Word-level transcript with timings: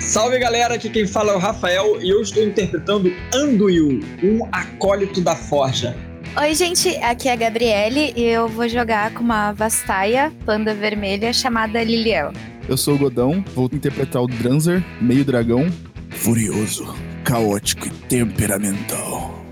Salve 0.00 0.38
galera, 0.38 0.74
aqui 0.74 0.88
quem 0.88 1.06
fala 1.06 1.32
é 1.32 1.36
o 1.36 1.38
Rafael 1.38 2.00
e 2.00 2.08
eu 2.08 2.20
estou 2.20 2.42
interpretando 2.42 3.12
Anduil, 3.34 4.00
um 4.22 4.44
acólito 4.52 5.20
da 5.20 5.36
Forja. 5.36 5.96
Oi, 6.36 6.54
gente, 6.54 6.88
aqui 6.96 7.28
é 7.28 7.32
a 7.32 7.36
Gabriele 7.36 8.12
e 8.16 8.22
eu 8.22 8.48
vou 8.48 8.68
jogar 8.68 9.12
com 9.12 9.22
uma 9.22 9.52
vastaia, 9.52 10.32
panda 10.44 10.74
vermelha, 10.74 11.32
chamada 11.32 11.82
Liliel. 11.82 12.32
Eu 12.68 12.76
sou 12.76 12.94
o 12.94 12.98
Godão, 12.98 13.44
vou 13.54 13.66
interpretar 13.72 14.22
o 14.22 14.26
Dranzer, 14.26 14.82
meio 15.00 15.24
dragão, 15.24 15.70
furioso, 16.10 16.94
caótico 17.22 17.86
e 17.86 17.90
temperamental. 17.90 19.43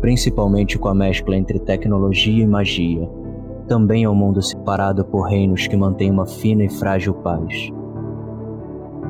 principalmente 0.00 0.78
com 0.78 0.86
a 0.86 0.94
mescla 0.94 1.36
entre 1.36 1.58
tecnologia 1.58 2.44
e 2.44 2.46
magia. 2.46 3.10
Também 3.66 4.04
é 4.04 4.08
um 4.08 4.14
mundo 4.14 4.40
separado 4.40 5.04
por 5.04 5.22
reinos 5.22 5.66
que 5.66 5.76
mantêm 5.76 6.12
uma 6.12 6.26
fina 6.26 6.62
e 6.62 6.68
frágil 6.68 7.14
paz. 7.14 7.72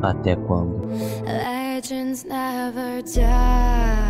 Até 0.00 0.36
quando? 0.36 0.88
Legends 1.22 2.25
never 2.25 3.02
die. 3.02 4.09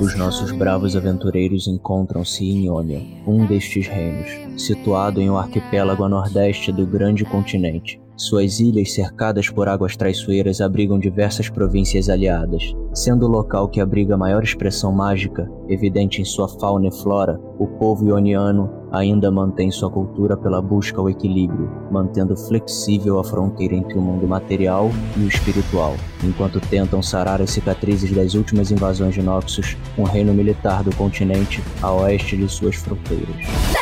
Os 0.00 0.16
nossos 0.16 0.52
bravos 0.52 0.96
aventureiros 0.96 1.66
encontram-se 1.66 2.44
em 2.44 2.66
Ionia, 2.66 3.02
um 3.26 3.44
destes 3.44 3.86
reinos, 3.86 4.62
situado 4.62 5.20
em 5.20 5.30
um 5.30 5.36
arquipélago 5.36 6.04
a 6.04 6.08
nordeste 6.08 6.72
do 6.72 6.86
grande 6.86 7.24
continente. 7.24 8.00
Suas 8.20 8.60
ilhas, 8.60 8.92
cercadas 8.92 9.48
por 9.48 9.66
águas 9.66 9.96
traiçoeiras, 9.96 10.60
abrigam 10.60 10.98
diversas 10.98 11.48
províncias 11.48 12.10
aliadas. 12.10 12.76
Sendo 12.92 13.24
o 13.24 13.30
local 13.30 13.66
que 13.66 13.80
abriga 13.80 14.14
a 14.14 14.18
maior 14.18 14.44
expressão 14.44 14.92
mágica, 14.92 15.50
evidente 15.70 16.20
em 16.20 16.24
sua 16.26 16.46
fauna 16.46 16.88
e 16.88 16.92
flora, 16.92 17.40
o 17.58 17.66
povo 17.66 18.06
ioniano 18.06 18.70
ainda 18.92 19.30
mantém 19.30 19.70
sua 19.70 19.90
cultura 19.90 20.36
pela 20.36 20.60
busca 20.60 21.00
ao 21.00 21.08
equilíbrio, 21.08 21.70
mantendo 21.90 22.36
flexível 22.36 23.18
a 23.18 23.24
fronteira 23.24 23.74
entre 23.74 23.96
o 23.96 24.02
mundo 24.02 24.28
material 24.28 24.90
e 25.16 25.20
o 25.20 25.26
espiritual, 25.26 25.94
enquanto 26.22 26.60
tentam 26.60 27.00
sarar 27.02 27.40
as 27.40 27.50
cicatrizes 27.50 28.12
das 28.14 28.34
últimas 28.34 28.70
invasões 28.70 29.14
de 29.14 29.22
Noxus, 29.22 29.78
um 29.96 30.02
reino 30.02 30.34
militar 30.34 30.84
do 30.84 30.94
continente 30.94 31.62
a 31.80 31.90
oeste 31.90 32.36
de 32.36 32.46
suas 32.50 32.76
fronteiras. 32.76 33.79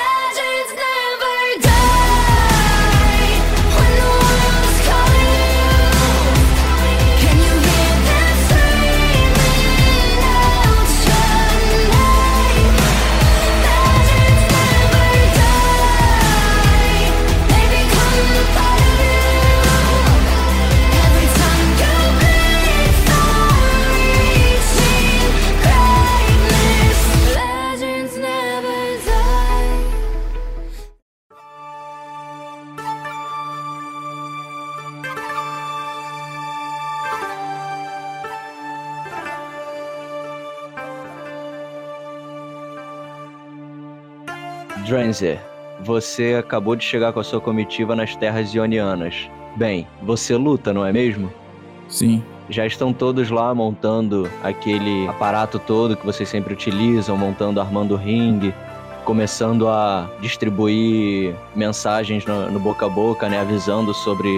Dranzer, 45.08 45.40
você 45.80 46.36
acabou 46.38 46.76
de 46.76 46.84
chegar 46.84 47.14
com 47.14 47.20
a 47.20 47.24
sua 47.24 47.40
comitiva 47.40 47.96
nas 47.96 48.14
terras 48.14 48.52
ionianas. 48.52 49.30
Bem, 49.56 49.86
você 50.02 50.36
luta, 50.36 50.70
não 50.70 50.84
é 50.84 50.92
mesmo? 50.92 51.32
Sim, 51.88 52.22
Já 52.50 52.66
estão 52.66 52.92
todos 52.92 53.30
lá 53.30 53.54
montando 53.54 54.30
aquele 54.42 55.08
aparato 55.08 55.58
todo 55.58 55.96
que 55.96 56.04
vocês 56.04 56.28
sempre 56.28 56.52
utilizam, 56.52 57.16
montando, 57.16 57.58
armando 57.58 57.94
o 57.94 57.96
ringue, 57.96 58.54
começando 59.06 59.66
a 59.68 60.10
distribuir 60.20 61.34
mensagens 61.56 62.26
no, 62.26 62.50
no 62.50 62.60
boca 62.60 62.84
a 62.84 62.88
boca, 62.88 63.28
né, 63.28 63.40
avisando 63.40 63.94
sobre 63.94 64.28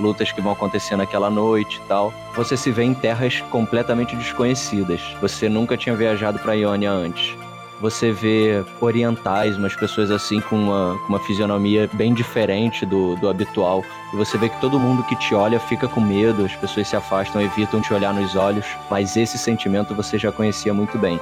lutas 0.00 0.32
que 0.32 0.40
vão 0.40 0.52
acontecer 0.52 0.96
naquela 0.96 1.30
noite 1.30 1.80
e 1.84 1.88
tal. 1.88 2.12
Você 2.34 2.56
se 2.56 2.72
vê 2.72 2.82
em 2.82 2.94
terras 2.94 3.40
completamente 3.52 4.16
desconhecidas. 4.16 5.00
Você 5.20 5.48
nunca 5.48 5.76
tinha 5.76 5.94
viajado 5.94 6.40
para 6.40 6.54
Ionia 6.54 6.90
antes. 6.90 7.36
Você 7.80 8.10
vê 8.10 8.64
orientais, 8.80 9.56
umas 9.56 9.74
pessoas 9.76 10.10
assim 10.10 10.40
com 10.40 10.56
uma, 10.56 10.98
com 10.98 11.08
uma 11.10 11.20
fisionomia 11.20 11.88
bem 11.92 12.12
diferente 12.12 12.84
do, 12.84 13.14
do 13.16 13.28
habitual. 13.28 13.84
E 14.12 14.16
você 14.16 14.36
vê 14.36 14.48
que 14.48 14.60
todo 14.60 14.80
mundo 14.80 15.04
que 15.04 15.14
te 15.14 15.32
olha 15.32 15.60
fica 15.60 15.86
com 15.86 16.00
medo, 16.00 16.44
as 16.44 16.56
pessoas 16.56 16.88
se 16.88 16.96
afastam, 16.96 17.40
evitam 17.40 17.80
te 17.80 17.94
olhar 17.94 18.12
nos 18.12 18.34
olhos. 18.34 18.66
Mas 18.90 19.16
esse 19.16 19.38
sentimento 19.38 19.94
você 19.94 20.18
já 20.18 20.32
conhecia 20.32 20.74
muito 20.74 20.98
bem. 20.98 21.20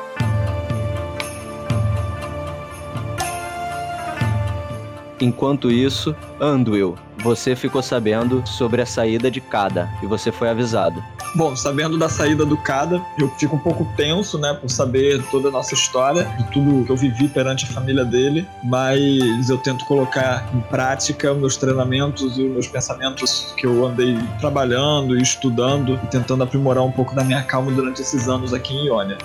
Enquanto 5.21 5.71
isso, 5.71 6.15
Anduil, 6.41 6.95
você 7.27 7.57
ficou 7.57 7.83
sabendo 7.83 8.41
sobre 8.47 8.81
a 8.81 8.87
saída 8.87 9.29
de 9.29 9.41
Kada 9.41 9.91
e 10.01 10.07
você 10.07 10.31
foi 10.31 10.49
avisado. 10.49 11.03
Bom, 11.35 11.57
sabendo 11.57 11.99
da 11.99 12.09
saída 12.09 12.47
do 12.47 12.57
Kada, 12.57 13.03
eu 13.19 13.29
fico 13.31 13.57
um 13.57 13.59
pouco 13.59 13.85
tenso, 13.97 14.39
né, 14.39 14.55
por 14.55 14.71
saber 14.71 15.21
toda 15.29 15.49
a 15.49 15.51
nossa 15.51 15.75
história, 15.75 16.25
de 16.39 16.45
tudo 16.53 16.85
que 16.85 16.93
eu 16.93 16.97
vivi 16.97 17.27
perante 17.27 17.65
a 17.65 17.69
família 17.69 18.05
dele, 18.05 18.47
mas 18.63 19.51
eu 19.51 19.59
tento 19.59 19.85
colocar 19.87 20.49
em 20.55 20.61
prática 20.61 21.35
meus 21.35 21.57
treinamentos 21.57 22.39
e 22.39 22.43
meus 22.43 22.69
pensamentos 22.69 23.53
que 23.57 23.67
eu 23.67 23.85
andei 23.85 24.17
trabalhando 24.39 25.19
e 25.19 25.21
estudando 25.21 25.99
e 26.05 26.07
tentando 26.07 26.45
aprimorar 26.45 26.85
um 26.85 26.93
pouco 26.93 27.13
da 27.13 27.25
minha 27.25 27.43
calma 27.43 27.73
durante 27.73 28.01
esses 28.03 28.29
anos 28.29 28.55
aqui 28.55 28.73
em 28.73 28.87
Ionia. 28.87 29.19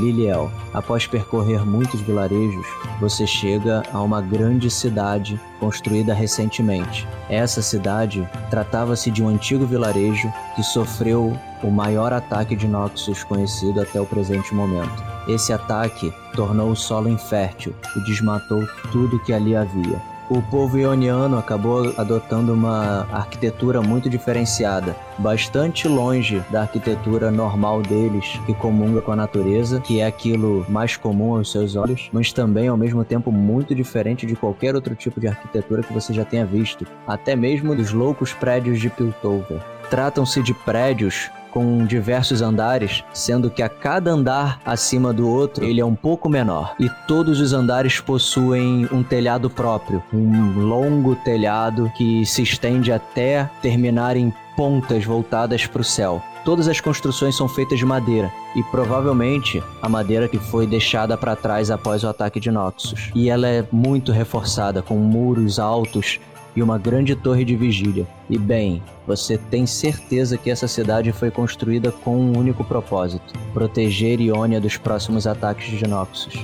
Liliel. 0.00 0.50
Após 0.72 1.06
percorrer 1.06 1.64
muitos 1.64 2.00
vilarejos, 2.00 2.66
você 3.00 3.26
chega 3.26 3.82
a 3.92 4.00
uma 4.00 4.20
grande 4.20 4.70
cidade 4.70 5.40
construída 5.58 6.14
recentemente. 6.14 7.06
Essa 7.28 7.60
cidade 7.60 8.26
tratava-se 8.50 9.10
de 9.10 9.22
um 9.22 9.28
antigo 9.28 9.66
vilarejo 9.66 10.32
que 10.56 10.62
sofreu 10.62 11.36
o 11.62 11.70
maior 11.70 12.12
ataque 12.12 12.56
de 12.56 12.66
Noxus 12.66 13.22
conhecido 13.22 13.80
até 13.80 14.00
o 14.00 14.06
presente 14.06 14.54
momento. 14.54 15.02
Esse 15.28 15.52
ataque 15.52 16.12
tornou 16.34 16.70
o 16.70 16.76
solo 16.76 17.08
infértil 17.08 17.74
e 17.96 18.04
desmatou 18.04 18.66
tudo 18.90 19.20
que 19.20 19.32
ali 19.32 19.54
havia. 19.54 20.09
O 20.30 20.40
povo 20.40 20.78
ioniano 20.78 21.36
acabou 21.36 21.92
adotando 21.98 22.54
uma 22.54 23.04
arquitetura 23.10 23.82
muito 23.82 24.08
diferenciada, 24.08 24.94
bastante 25.18 25.88
longe 25.88 26.40
da 26.50 26.60
arquitetura 26.60 27.32
normal 27.32 27.82
deles, 27.82 28.38
que 28.46 28.54
comunga 28.54 29.02
com 29.02 29.10
a 29.10 29.16
natureza, 29.16 29.80
que 29.80 29.98
é 29.98 30.06
aquilo 30.06 30.64
mais 30.68 30.96
comum 30.96 31.34
aos 31.34 31.50
seus 31.50 31.74
olhos, 31.74 32.08
mas 32.12 32.32
também 32.32 32.68
ao 32.68 32.76
mesmo 32.76 33.04
tempo 33.04 33.32
muito 33.32 33.74
diferente 33.74 34.24
de 34.24 34.36
qualquer 34.36 34.76
outro 34.76 34.94
tipo 34.94 35.18
de 35.18 35.26
arquitetura 35.26 35.82
que 35.82 35.92
você 35.92 36.14
já 36.14 36.24
tenha 36.24 36.46
visto, 36.46 36.86
até 37.08 37.34
mesmo 37.34 37.74
dos 37.74 37.90
loucos 37.90 38.32
prédios 38.32 38.78
de 38.78 38.88
Piltover. 38.88 39.60
Tratam-se 39.90 40.40
de 40.44 40.54
prédios 40.54 41.28
com 41.52 41.84
diversos 41.84 42.42
andares, 42.42 43.04
sendo 43.12 43.50
que 43.50 43.62
a 43.62 43.68
cada 43.68 44.10
andar 44.10 44.60
acima 44.64 45.12
do 45.12 45.28
outro 45.28 45.64
ele 45.64 45.80
é 45.80 45.84
um 45.84 45.94
pouco 45.94 46.28
menor. 46.28 46.74
E 46.78 46.88
todos 47.06 47.40
os 47.40 47.52
andares 47.52 48.00
possuem 48.00 48.88
um 48.92 49.02
telhado 49.02 49.50
próprio, 49.50 50.02
um 50.12 50.60
longo 50.60 51.14
telhado 51.16 51.90
que 51.96 52.24
se 52.26 52.42
estende 52.42 52.92
até 52.92 53.50
terminar 53.62 54.16
em 54.16 54.32
pontas 54.56 55.04
voltadas 55.04 55.66
para 55.66 55.80
o 55.80 55.84
céu. 55.84 56.22
Todas 56.44 56.68
as 56.68 56.80
construções 56.80 57.36
são 57.36 57.46
feitas 57.46 57.78
de 57.78 57.84
madeira 57.84 58.32
e 58.56 58.62
provavelmente 58.64 59.62
a 59.82 59.88
madeira 59.88 60.26
que 60.28 60.38
foi 60.38 60.66
deixada 60.66 61.16
para 61.16 61.36
trás 61.36 61.70
após 61.70 62.02
o 62.02 62.08
ataque 62.08 62.40
de 62.40 62.50
Noxus. 62.50 63.10
E 63.14 63.28
ela 63.28 63.46
é 63.46 63.64
muito 63.70 64.10
reforçada 64.10 64.80
com 64.80 64.96
muros 64.96 65.58
altos 65.58 66.18
e 66.54 66.62
uma 66.62 66.78
grande 66.78 67.14
torre 67.14 67.44
de 67.44 67.56
vigília. 67.56 68.06
E 68.28 68.38
bem, 68.38 68.82
você 69.06 69.38
tem 69.38 69.66
certeza 69.66 70.36
que 70.36 70.50
essa 70.50 70.68
cidade 70.68 71.12
foi 71.12 71.30
construída 71.30 71.90
com 71.90 72.16
um 72.16 72.36
único 72.36 72.64
propósito: 72.64 73.34
proteger 73.52 74.20
Ionia 74.20 74.60
dos 74.60 74.76
próximos 74.76 75.26
ataques 75.26 75.78
de 75.78 75.86
Noxus. 75.86 76.34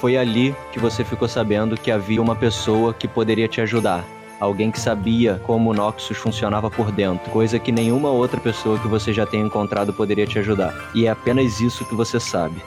Foi 0.00 0.16
ali 0.16 0.54
que 0.72 0.80
você 0.80 1.04
ficou 1.04 1.28
sabendo 1.28 1.76
que 1.76 1.90
havia 1.90 2.20
uma 2.20 2.34
pessoa 2.34 2.92
que 2.92 3.06
poderia 3.06 3.46
te 3.46 3.60
ajudar. 3.60 4.04
Alguém 4.40 4.72
que 4.72 4.80
sabia 4.80 5.40
como 5.46 5.70
o 5.70 5.74
Noxus 5.74 6.16
funcionava 6.16 6.68
por 6.68 6.90
dentro, 6.90 7.30
coisa 7.30 7.60
que 7.60 7.70
nenhuma 7.70 8.10
outra 8.10 8.40
pessoa 8.40 8.76
que 8.76 8.88
você 8.88 9.12
já 9.12 9.24
tenha 9.24 9.46
encontrado 9.46 9.92
poderia 9.92 10.26
te 10.26 10.40
ajudar. 10.40 10.74
E 10.92 11.06
é 11.06 11.10
apenas 11.10 11.60
isso 11.60 11.84
que 11.84 11.94
você 11.94 12.18
sabe. 12.18 12.60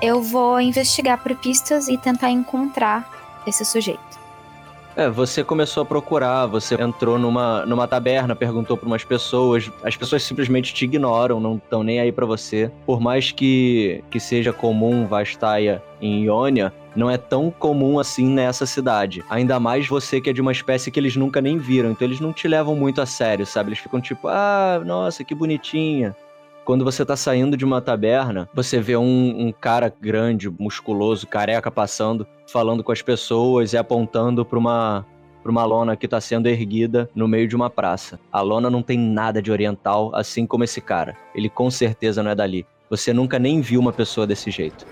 Eu 0.00 0.22
vou 0.22 0.58
investigar 0.58 1.22
por 1.22 1.36
pistas 1.36 1.88
e 1.88 1.98
tentar 1.98 2.30
encontrar 2.30 3.42
esse 3.46 3.62
sujeito. 3.66 4.19
É, 4.96 5.08
você 5.08 5.44
começou 5.44 5.82
a 5.82 5.86
procurar, 5.86 6.46
você 6.46 6.74
entrou 6.74 7.18
numa, 7.18 7.64
numa 7.64 7.86
taberna, 7.86 8.34
perguntou 8.34 8.76
para 8.76 8.86
umas 8.86 9.04
pessoas, 9.04 9.70
as 9.84 9.96
pessoas 9.96 10.22
simplesmente 10.22 10.74
te 10.74 10.84
ignoram, 10.84 11.38
não 11.38 11.56
estão 11.56 11.82
nem 11.82 12.00
aí 12.00 12.10
para 12.10 12.26
você. 12.26 12.70
Por 12.84 13.00
mais 13.00 13.30
que, 13.30 14.02
que 14.10 14.18
seja 14.18 14.52
comum 14.52 15.06
Vastaia 15.06 15.82
em 16.00 16.24
Ionia, 16.24 16.72
não 16.96 17.08
é 17.08 17.16
tão 17.16 17.50
comum 17.50 17.98
assim 17.98 18.26
nessa 18.26 18.66
cidade. 18.66 19.22
Ainda 19.30 19.60
mais 19.60 19.86
você 19.86 20.20
que 20.20 20.30
é 20.30 20.32
de 20.32 20.40
uma 20.40 20.52
espécie 20.52 20.90
que 20.90 20.98
eles 20.98 21.14
nunca 21.14 21.40
nem 21.40 21.56
viram, 21.56 21.92
então 21.92 22.06
eles 22.06 22.20
não 22.20 22.32
te 22.32 22.48
levam 22.48 22.74
muito 22.74 23.00
a 23.00 23.06
sério, 23.06 23.46
sabe? 23.46 23.70
Eles 23.70 23.78
ficam 23.78 24.00
tipo, 24.00 24.26
ah, 24.26 24.82
nossa, 24.84 25.22
que 25.22 25.34
bonitinha. 25.34 26.16
Quando 26.70 26.84
você 26.84 27.04
tá 27.04 27.16
saindo 27.16 27.56
de 27.56 27.64
uma 27.64 27.80
taberna, 27.80 28.48
você 28.54 28.80
vê 28.80 28.96
um, 28.96 29.46
um 29.48 29.50
cara 29.50 29.92
grande, 30.00 30.48
musculoso, 30.48 31.26
careca 31.26 31.68
passando, 31.68 32.24
falando 32.46 32.84
com 32.84 32.92
as 32.92 33.02
pessoas 33.02 33.72
e 33.72 33.76
apontando 33.76 34.44
pra 34.44 34.56
uma, 34.56 35.04
pra 35.42 35.50
uma 35.50 35.64
lona 35.64 35.96
que 35.96 36.06
tá 36.06 36.20
sendo 36.20 36.46
erguida 36.46 37.10
no 37.12 37.26
meio 37.26 37.48
de 37.48 37.56
uma 37.56 37.68
praça. 37.68 38.20
A 38.30 38.40
lona 38.40 38.70
não 38.70 38.84
tem 38.84 38.96
nada 38.96 39.42
de 39.42 39.50
oriental, 39.50 40.12
assim 40.14 40.46
como 40.46 40.62
esse 40.62 40.80
cara. 40.80 41.16
Ele 41.34 41.48
com 41.48 41.68
certeza 41.72 42.22
não 42.22 42.30
é 42.30 42.36
dali. 42.36 42.64
Você 42.88 43.12
nunca 43.12 43.36
nem 43.36 43.60
viu 43.60 43.80
uma 43.80 43.92
pessoa 43.92 44.24
desse 44.24 44.48
jeito. 44.52 44.86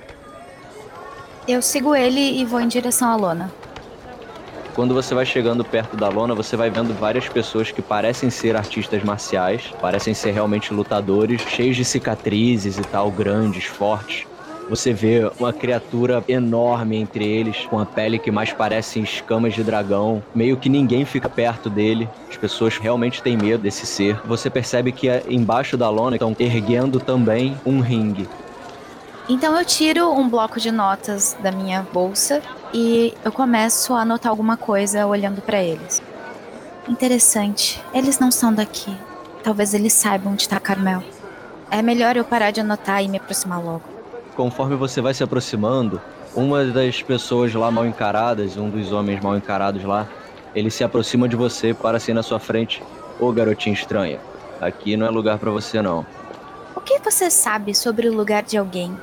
Eu 1.46 1.62
sigo 1.62 1.94
ele 1.94 2.40
e 2.40 2.44
vou 2.44 2.60
em 2.60 2.66
direção 2.66 3.08
à 3.08 3.14
lona. 3.14 3.52
Quando 4.78 4.94
você 4.94 5.12
vai 5.12 5.26
chegando 5.26 5.64
perto 5.64 5.96
da 5.96 6.08
lona, 6.08 6.36
você 6.36 6.56
vai 6.56 6.70
vendo 6.70 6.94
várias 6.94 7.28
pessoas 7.28 7.72
que 7.72 7.82
parecem 7.82 8.30
ser 8.30 8.54
artistas 8.54 9.02
marciais, 9.02 9.74
parecem 9.80 10.14
ser 10.14 10.30
realmente 10.30 10.72
lutadores, 10.72 11.42
cheios 11.48 11.74
de 11.74 11.84
cicatrizes 11.84 12.78
e 12.78 12.82
tal, 12.82 13.10
grandes, 13.10 13.64
fortes. 13.64 14.24
Você 14.70 14.92
vê 14.92 15.28
uma 15.36 15.52
criatura 15.52 16.22
enorme 16.28 16.96
entre 16.96 17.26
eles, 17.26 17.66
com 17.66 17.80
a 17.80 17.84
pele 17.84 18.20
que 18.20 18.30
mais 18.30 18.52
parece 18.52 19.00
escamas 19.00 19.52
de 19.52 19.64
dragão. 19.64 20.22
Meio 20.32 20.56
que 20.56 20.68
ninguém 20.68 21.04
fica 21.04 21.28
perto 21.28 21.68
dele. 21.68 22.08
As 22.30 22.36
pessoas 22.36 22.78
realmente 22.78 23.20
têm 23.20 23.36
medo 23.36 23.64
desse 23.64 23.84
ser. 23.84 24.20
Você 24.26 24.48
percebe 24.48 24.92
que 24.92 25.08
é, 25.08 25.24
embaixo 25.28 25.76
da 25.76 25.90
lona 25.90 26.14
estão 26.14 26.36
erguendo 26.38 27.00
também 27.00 27.56
um 27.66 27.80
ringue. 27.80 28.28
Então 29.28 29.54
eu 29.58 29.64
tiro 29.64 30.10
um 30.10 30.26
bloco 30.26 30.58
de 30.58 30.70
notas 30.70 31.36
da 31.42 31.52
minha 31.52 31.86
bolsa 31.92 32.40
e 32.72 33.12
eu 33.22 33.30
começo 33.30 33.92
a 33.92 34.00
anotar 34.00 34.30
alguma 34.30 34.56
coisa 34.56 35.06
olhando 35.06 35.42
pra 35.42 35.62
eles. 35.62 36.02
Interessante. 36.88 37.82
Eles 37.92 38.18
não 38.18 38.30
são 38.30 38.54
daqui. 38.54 38.96
Talvez 39.44 39.74
eles 39.74 39.92
saibam 39.92 40.32
onde 40.32 40.48
tá 40.48 40.58
Carmel. 40.58 41.02
É 41.70 41.82
melhor 41.82 42.16
eu 42.16 42.24
parar 42.24 42.50
de 42.50 42.62
anotar 42.62 43.04
e 43.04 43.08
me 43.08 43.18
aproximar 43.18 43.62
logo. 43.62 43.82
Conforme 44.34 44.76
você 44.76 45.02
vai 45.02 45.12
se 45.12 45.22
aproximando, 45.22 46.00
uma 46.34 46.64
das 46.64 47.02
pessoas 47.02 47.52
lá 47.52 47.70
mal 47.70 47.84
encaradas, 47.84 48.56
um 48.56 48.70
dos 48.70 48.92
homens 48.92 49.22
mal 49.22 49.36
encarados 49.36 49.84
lá, 49.84 50.08
ele 50.54 50.70
se 50.70 50.82
aproxima 50.82 51.28
de 51.28 51.36
você 51.36 51.74
para 51.74 51.98
assim 51.98 52.14
na 52.14 52.22
sua 52.22 52.40
frente. 52.40 52.82
Ô 53.20 53.30
garotinha 53.30 53.74
estranha, 53.74 54.20
aqui 54.58 54.96
não 54.96 55.06
é 55.06 55.10
lugar 55.10 55.38
pra 55.38 55.50
você 55.50 55.82
não. 55.82 56.06
O 56.74 56.80
que 56.80 56.98
você 57.00 57.28
sabe 57.28 57.74
sobre 57.74 58.08
o 58.08 58.16
lugar 58.16 58.42
de 58.42 58.56
alguém? 58.56 58.96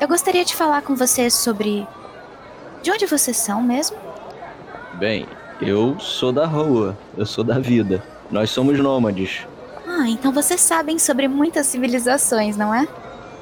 Eu 0.00 0.06
gostaria 0.06 0.44
de 0.44 0.54
falar 0.54 0.82
com 0.82 0.94
você 0.94 1.28
sobre. 1.28 1.86
De 2.82 2.90
onde 2.92 3.04
vocês 3.06 3.36
são 3.36 3.60
mesmo? 3.60 3.96
Bem, 4.94 5.26
eu 5.60 5.98
sou 5.98 6.30
da 6.30 6.46
rua, 6.46 6.96
eu 7.16 7.26
sou 7.26 7.42
da 7.42 7.58
vida. 7.58 8.00
Nós 8.30 8.48
somos 8.50 8.78
nômades. 8.78 9.44
Ah, 9.84 10.08
então 10.08 10.32
vocês 10.32 10.60
sabem 10.60 11.00
sobre 11.00 11.26
muitas 11.26 11.66
civilizações, 11.66 12.56
não 12.56 12.72
é? 12.72 12.86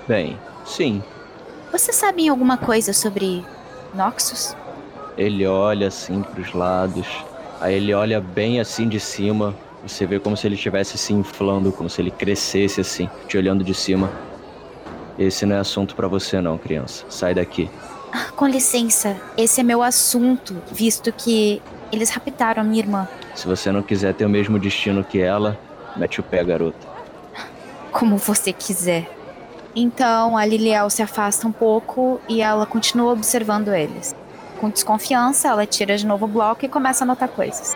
Bem, 0.09 0.39
sim. 0.65 1.03
Vocês 1.71 1.95
sabem 1.95 2.31
alguma 2.31 2.57
coisa 2.57 2.95
sobre 2.95 3.45
Noxus? 3.93 4.57
Ele 5.19 5.47
olha 5.47 5.89
assim 5.89 6.23
pros 6.23 6.55
lados, 6.55 7.07
aí 7.61 7.75
ele 7.75 7.93
olha 7.93 8.19
bem 8.19 8.61
assim 8.61 8.89
de 8.89 8.99
cima. 8.99 9.55
Você 9.87 10.07
vê 10.07 10.19
como 10.19 10.37
se 10.37 10.47
ele 10.47 10.55
estivesse 10.55 10.97
se 10.97 11.13
inflando, 11.13 11.71
como 11.71 11.91
se 11.91 12.01
ele 12.01 12.11
crescesse 12.11 12.81
assim, 12.81 13.11
te 13.29 13.37
olhando 13.37 13.63
de 13.63 13.75
cima. 13.75 14.11
Esse 15.19 15.47
não 15.47 15.57
é 15.57 15.59
assunto 15.59 15.95
pra 15.95 16.09
você 16.09 16.41
não, 16.41 16.59
criança. 16.59 17.05
Sai 17.09 17.35
daqui. 17.35 17.71
Ah, 18.13 18.31
com 18.35 18.47
licença, 18.47 19.17
esse 19.37 19.61
é 19.61 19.65
meu 19.65 19.83
assunto, 19.83 20.57
visto 20.71 21.13
que 21.13 21.61
eles 21.93 22.11
raptaram 22.11 22.63
a 22.63 22.65
minha 22.65 22.83
irmã. 22.83 23.09
Se 23.35 23.47
você 23.47 23.71
não 23.73 23.83
quiser 23.83 24.15
ter 24.15 24.25
o 24.25 24.29
mesmo 24.29 24.59
destino 24.59 25.05
que 25.05 25.21
ela, 25.21 25.59
mete 25.97 26.21
o 26.21 26.23
pé, 26.23 26.43
garota. 26.45 26.87
Como 27.93 28.17
você 28.17 28.53
quiser. 28.53 29.11
Então 29.75 30.37
a 30.37 30.45
Liliel 30.45 30.89
se 30.89 31.03
afasta 31.03 31.47
um 31.47 31.53
pouco 31.53 32.21
e 32.29 32.41
ela 32.41 32.65
continua 32.65 33.13
observando 33.13 33.75
eles. 33.75 34.15
Com 34.59 34.71
desconfiança, 34.71 35.49
ela 35.49 35.67
tira 35.67 35.97
de 35.97 36.07
novo 36.07 36.25
o 36.25 36.29
bloco 36.29 36.65
e 36.65 36.69
começa 36.69 37.05
a 37.05 37.07
anotar 37.07 37.29
coisas. 37.29 37.75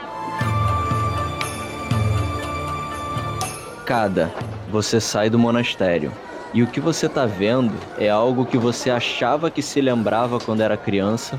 Cada, 3.85 4.33
você 4.71 5.01
sai 5.01 5.29
do 5.29 5.39
monastério. 5.39 6.13
E 6.53 6.63
o 6.63 6.67
que 6.67 6.81
você 6.81 7.09
tá 7.09 7.27
vendo 7.27 7.75
é 7.97 8.09
algo 8.09 8.45
que 8.45 8.59
você 8.59 8.91
achava 8.91 9.51
que 9.51 9.63
se 9.63 9.81
lembrava 9.81 10.41
quando 10.41 10.63
era 10.63 10.77
criança, 10.77 11.39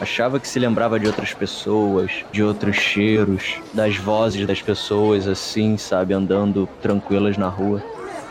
achava 0.00 0.40
que 0.40 0.48
se 0.48 0.58
lembrava 0.58 0.98
de 0.98 1.06
outras 1.06 1.34
pessoas, 1.34 2.24
de 2.32 2.42
outros 2.42 2.76
cheiros, 2.76 3.60
das 3.74 3.96
vozes 3.96 4.46
das 4.46 4.62
pessoas 4.62 5.28
assim, 5.28 5.76
sabe, 5.76 6.14
andando 6.14 6.66
tranquilas 6.80 7.36
na 7.36 7.48
rua. 7.48 7.82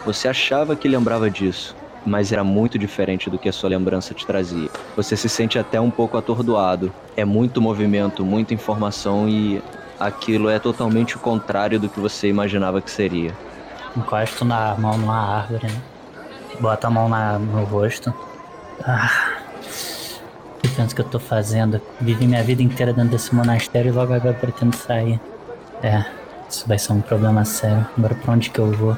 Você 0.03 0.27
achava 0.27 0.75
que 0.75 0.87
lembrava 0.87 1.29
disso, 1.29 1.75
mas 2.03 2.31
era 2.31 2.43
muito 2.43 2.79
diferente 2.79 3.29
do 3.29 3.37
que 3.37 3.47
a 3.47 3.53
sua 3.53 3.69
lembrança 3.69 4.15
te 4.15 4.25
trazia. 4.25 4.69
Você 4.95 5.15
se 5.15 5.29
sente 5.29 5.59
até 5.59 5.79
um 5.79 5.91
pouco 5.91 6.17
atordoado. 6.17 6.91
É 7.15 7.23
muito 7.23 7.61
movimento, 7.61 8.25
muita 8.25 8.51
informação 8.51 9.29
e 9.29 9.61
aquilo 9.99 10.49
é 10.49 10.57
totalmente 10.57 11.17
o 11.17 11.19
contrário 11.19 11.79
do 11.79 11.87
que 11.87 11.99
você 11.99 12.27
imaginava 12.27 12.81
que 12.81 12.89
seria. 12.89 13.31
Encosto 13.95 14.43
na 14.43 14.75
mão 14.75 14.97
numa 14.97 15.37
árvore, 15.37 15.67
né? 15.67 15.81
Boto 16.60 16.88
a 16.88 16.89
mão 16.89 17.08
na- 17.10 17.39
no 17.39 17.63
rosto. 17.63 18.13
Ah, 18.86 19.10
o 20.58 20.62
que 20.62 20.68
tanto 20.75 20.96
que 20.96 21.01
eu 21.01 21.06
tô 21.06 21.20
fazendo? 21.20 21.82
Vivi 22.01 22.27
minha 22.27 22.44
vida 22.44 22.62
inteira 22.63 22.94
dentro 22.94 23.12
desse 23.12 23.34
monastério 23.34 23.89
e 23.89 23.91
logo 23.96 24.13
agora 24.13 24.34
pretendo 24.34 24.75
sair. 24.75 25.20
É, 25.82 26.03
isso 26.50 26.68
vai 26.68 26.77
ser 26.77 26.94
um 26.94 27.01
problema 27.01 27.46
sério. 27.46 27.86
Agora 27.98 28.15
pra 28.15 28.34
onde 28.34 28.50
que 28.50 28.60
eu 28.60 28.72
vou? 28.72 28.98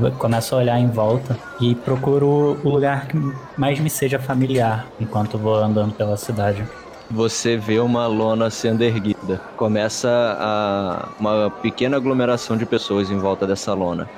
Eu 0.00 0.10
Começo 0.12 0.54
a 0.54 0.58
olhar 0.58 0.78
em 0.78 0.88
volta 0.88 1.36
e 1.60 1.74
procuro 1.74 2.58
o 2.64 2.68
lugar 2.70 3.06
que 3.08 3.18
mais 3.58 3.78
me 3.78 3.90
seja 3.90 4.18
familiar 4.18 4.86
enquanto 4.98 5.36
vou 5.36 5.54
andando 5.56 5.92
pela 5.92 6.16
cidade. 6.16 6.66
Você 7.10 7.58
vê 7.58 7.78
uma 7.78 8.06
lona 8.06 8.48
sendo 8.48 8.80
erguida. 8.82 9.38
Começa 9.54 10.08
a 10.40 11.08
uma 11.20 11.50
pequena 11.50 11.98
aglomeração 11.98 12.56
de 12.56 12.64
pessoas 12.64 13.10
em 13.10 13.18
volta 13.18 13.46
dessa 13.46 13.74
lona. 13.74 14.08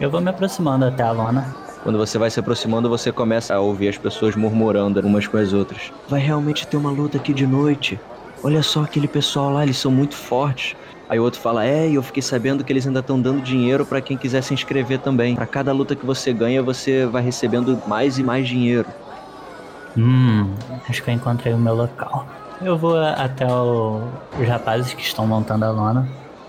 Eu 0.00 0.10
vou 0.10 0.20
me 0.22 0.30
aproximando 0.30 0.86
até 0.86 1.02
a 1.02 1.10
lona. 1.10 1.54
Quando 1.88 1.96
você 1.96 2.18
vai 2.18 2.30
se 2.30 2.38
aproximando, 2.38 2.86
você 2.86 3.10
começa 3.10 3.54
a 3.54 3.60
ouvir 3.60 3.88
as 3.88 3.96
pessoas 3.96 4.36
murmurando 4.36 5.00
umas 5.00 5.26
com 5.26 5.38
as 5.38 5.54
outras. 5.54 5.90
Vai 6.06 6.20
realmente 6.20 6.66
ter 6.66 6.76
uma 6.76 6.90
luta 6.90 7.16
aqui 7.16 7.32
de 7.32 7.46
noite? 7.46 7.98
olha 8.44 8.62
só 8.62 8.82
aquele 8.82 9.08
pessoal 9.08 9.50
lá, 9.54 9.62
eles 9.62 9.78
são 9.78 9.90
muito 9.90 10.14
fortes. 10.14 10.76
Aí 11.08 11.18
o 11.18 11.22
outro 11.22 11.40
fala, 11.40 11.64
é, 11.64 11.88
e 11.88 11.94
eu 11.94 12.02
fiquei 12.02 12.22
sabendo 12.22 12.62
que 12.62 12.70
eles 12.70 12.86
ainda 12.86 13.00
estão 13.00 13.18
dando 13.18 13.40
dinheiro 13.40 13.86
pra 13.86 14.02
quem 14.02 14.18
quiser 14.18 14.42
se 14.42 14.52
inscrever 14.52 14.98
também. 14.98 15.34
Pra 15.34 15.46
cada 15.46 15.72
luta 15.72 15.96
que 15.96 16.04
você 16.04 16.30
ganha, 16.30 16.62
você 16.62 17.06
vai 17.06 17.22
recebendo 17.22 17.80
mais 17.86 18.18
e 18.18 18.22
mais 18.22 18.46
dinheiro. 18.46 18.86
Hum, 19.96 20.52
acho 20.90 21.02
que 21.02 21.08
eu 21.08 21.14
encontrei 21.14 21.54
o 21.54 21.58
meu 21.58 21.74
local. 21.74 22.26
Eu 22.60 22.76
vou 22.76 22.98
até 22.98 23.46
o- 23.50 24.02
os 24.38 24.46
rapazes 24.46 24.92
que 24.92 25.00
estão 25.02 25.26
montando 25.26 25.64
a 25.64 25.70
lona. 25.70 26.06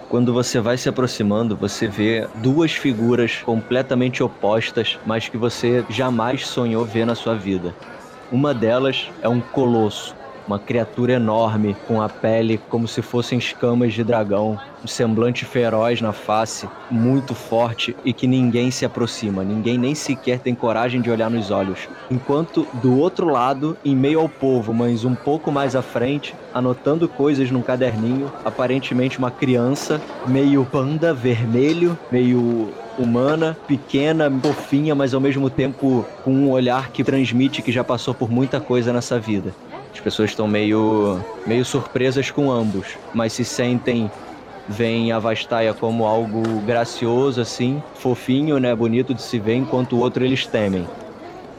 Quando 0.10 0.34
você 0.34 0.60
vai 0.60 0.76
se 0.76 0.90
aproximando, 0.90 1.56
você 1.56 1.88
vê 1.88 2.28
duas 2.34 2.72
figuras 2.72 3.44
completamente 3.46 4.24
opostas, 4.24 4.98
mas 5.06 5.30
que 5.30 5.38
você 5.38 5.86
jamais 5.88 6.48
sonhou 6.48 6.84
ver 6.84 7.06
na 7.06 7.14
sua 7.14 7.36
vida. 7.36 7.76
Uma 8.32 8.52
delas 8.52 9.08
é 9.22 9.30
um 9.30 9.40
colosso, 9.40 10.16
uma 10.50 10.58
criatura 10.58 11.14
enorme, 11.14 11.76
com 11.88 12.02
a 12.02 12.10
pele 12.10 12.60
como 12.70 12.88
se 12.88 13.04
fossem 13.04 13.38
escamas 13.38 13.94
de 13.94 14.04
dragão, 14.04 14.60
um 14.84 14.88
semblante 14.88 15.46
feroz 15.46 16.02
na 16.02 16.12
face, 16.12 16.68
muito 16.90 17.36
forte 17.36 17.96
e 18.04 18.12
que 18.12 18.26
ninguém 18.26 18.72
se 18.72 18.84
aproxima, 18.84 19.44
ninguém 19.44 19.78
nem 19.78 19.94
sequer 19.94 20.40
tem 20.40 20.56
coragem 20.56 21.02
de 21.02 21.12
olhar 21.12 21.30
nos 21.30 21.52
olhos. 21.52 21.88
Enquanto 22.10 22.68
do 22.82 22.98
outro 22.98 23.30
lado, 23.30 23.78
em 23.86 23.96
meio 23.96 24.20
ao 24.20 24.28
povo, 24.28 24.74
mas 24.74 25.06
um 25.06 25.14
pouco 25.14 25.52
mais 25.52 25.76
à 25.76 25.84
frente, 25.84 26.34
anotando 26.52 27.08
coisas 27.08 27.52
num 27.52 27.62
caderninho, 27.62 28.32
aparentemente 28.44 29.20
uma 29.20 29.30
criança, 29.30 30.02
meio 30.26 30.66
panda, 30.66 31.14
vermelho, 31.14 31.96
meio 32.12 32.74
humana, 32.98 33.56
pequena, 33.68 34.32
fofinha, 34.42 34.96
mas 34.96 35.14
ao 35.14 35.22
mesmo 35.22 35.48
tempo 35.50 36.06
com 36.24 36.32
um 36.32 36.50
olhar 36.50 36.90
que 36.90 37.04
transmite 37.04 37.62
que 37.62 37.72
já 37.72 37.84
passou 37.84 38.16
por 38.16 38.32
muita 38.32 38.60
coisa 38.60 38.92
nessa 38.92 39.20
vida. 39.20 39.54
As 40.00 40.04
pessoas 40.04 40.30
estão 40.30 40.48
meio, 40.48 41.20
meio 41.46 41.66
surpresas 41.66 42.32
com 42.32 42.50
ambos, 42.50 42.88
mas 43.14 43.34
se 43.34 43.44
sentem 43.44 44.10
veem 44.66 45.12
a 45.12 45.20
Vastaia 45.20 45.74
como 45.74 46.06
algo 46.06 46.42
gracioso 46.62 47.42
assim, 47.42 47.84
fofinho, 47.96 48.60
né, 48.60 48.74
bonito 48.74 49.14
de 49.14 49.22
se 49.22 49.38
ver, 49.38 49.56
enquanto 49.56 49.98
o 49.98 50.00
outro 50.00 50.24
eles 50.24 50.46
temem. 50.46 50.88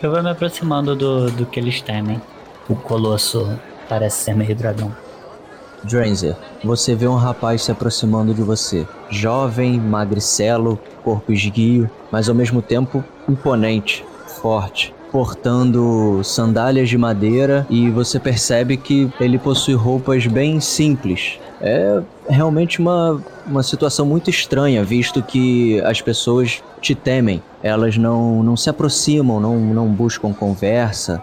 Eu 0.02 0.10
vou 0.10 0.22
me 0.22 0.30
aproximando 0.30 0.96
do, 0.96 1.30
do 1.30 1.44
que 1.44 1.60
eles 1.60 1.82
temem. 1.82 2.18
O 2.66 2.74
colosso 2.74 3.46
parece 3.86 4.24
ser 4.24 4.34
meio 4.34 4.56
dragão. 4.56 4.90
Dranzer, 5.84 6.34
você 6.64 6.94
vê 6.94 7.06
um 7.06 7.16
rapaz 7.16 7.60
se 7.60 7.70
aproximando 7.70 8.32
de 8.32 8.40
você. 8.40 8.88
Jovem, 9.10 9.78
magricelo, 9.78 10.80
corpo 11.04 11.30
esguio, 11.30 11.90
mas 12.10 12.26
ao 12.26 12.34
mesmo 12.34 12.62
tempo 12.62 13.04
imponente, 13.28 14.02
forte. 14.40 14.94
Portando 15.10 16.22
sandálias 16.22 16.88
de 16.88 16.96
madeira 16.96 17.66
e 17.68 17.90
você 17.90 18.18
percebe 18.18 18.76
que 18.76 19.10
ele 19.20 19.38
possui 19.38 19.74
roupas 19.74 20.26
bem 20.26 20.60
simples. 20.60 21.38
É 21.60 22.00
realmente 22.28 22.80
uma, 22.80 23.20
uma 23.46 23.62
situação 23.62 24.06
muito 24.06 24.30
estranha, 24.30 24.84
visto 24.84 25.22
que 25.22 25.80
as 25.80 26.00
pessoas 26.00 26.62
te 26.80 26.94
temem. 26.94 27.42
Elas 27.62 27.96
não, 27.96 28.42
não 28.42 28.56
se 28.56 28.70
aproximam, 28.70 29.40
não, 29.40 29.58
não 29.58 29.88
buscam 29.88 30.32
conversa. 30.32 31.20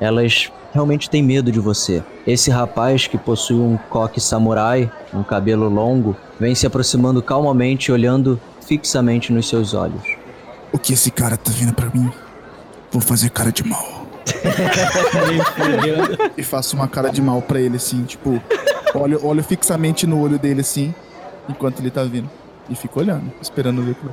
Elas 0.00 0.50
realmente 0.72 1.08
têm 1.10 1.22
medo 1.22 1.50
de 1.50 1.58
você. 1.58 2.02
Esse 2.26 2.50
rapaz 2.50 3.06
que 3.06 3.18
possui 3.18 3.56
um 3.56 3.78
coque 3.88 4.20
samurai, 4.20 4.90
um 5.12 5.22
cabelo 5.22 5.68
longo, 5.68 6.16
vem 6.38 6.54
se 6.54 6.66
aproximando 6.66 7.22
calmamente, 7.22 7.90
olhando 7.90 8.40
fixamente 8.60 9.32
nos 9.32 9.48
seus 9.48 9.74
olhos. 9.74 10.02
O 10.72 10.78
que 10.78 10.92
esse 10.92 11.10
cara 11.10 11.36
tá 11.36 11.50
vindo 11.50 11.72
pra 11.72 11.88
mim? 11.90 12.10
Vou 12.90 13.00
fazer 13.00 13.30
cara 13.30 13.52
de 13.52 13.64
mal. 13.66 13.86
E 16.36 16.42
faço 16.42 16.76
uma 16.76 16.88
cara 16.88 17.10
de 17.10 17.22
mal 17.22 17.40
pra 17.42 17.60
ele, 17.60 17.76
assim, 17.76 18.04
tipo, 18.04 18.40
olho, 18.94 19.24
olho 19.24 19.42
fixamente 19.42 20.06
no 20.06 20.20
olho 20.20 20.38
dele, 20.38 20.60
assim, 20.60 20.94
enquanto 21.48 21.80
ele 21.80 21.90
tá 21.90 22.02
vindo. 22.02 22.28
E 22.68 22.74
fico 22.74 23.00
olhando, 23.00 23.32
esperando 23.40 23.82
ver. 23.82 23.94
pro- 23.94 24.10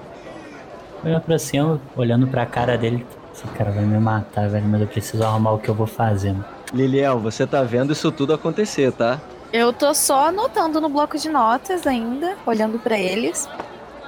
Eu 1.04 1.10
me 1.10 1.16
aproximo, 1.16 1.82
olhando 1.96 2.28
pra 2.28 2.46
cara 2.46 2.78
dele. 2.78 3.06
Esse 3.34 3.44
cara 3.58 3.72
vai 3.72 3.84
me 3.84 3.98
matar, 3.98 4.48
velho, 4.48 4.66
mas 4.68 4.82
eu 4.82 4.88
preciso 4.88 5.24
arrumar 5.24 5.52
o 5.54 5.60
que 5.60 5.70
eu 5.70 5.74
vou 5.74 5.88
fazer. 5.88 6.32
mano. 6.34 6.46
Liliel, 6.72 7.20
você 7.20 7.48
tá 7.48 7.64
vendo 7.64 7.94
isso 7.94 8.12
tudo 8.12 8.34
acontecer, 8.34 8.92
tá? 8.92 9.20
Eu 9.52 9.74
tô 9.74 9.94
só 9.94 10.28
anotando 10.28 10.80
no 10.80 10.90
bloco 10.90 11.18
de 11.18 11.30
notas 11.30 11.86
ainda, 11.88 12.36
olhando 12.46 12.78
pra 12.80 12.98
eles. 12.98 13.48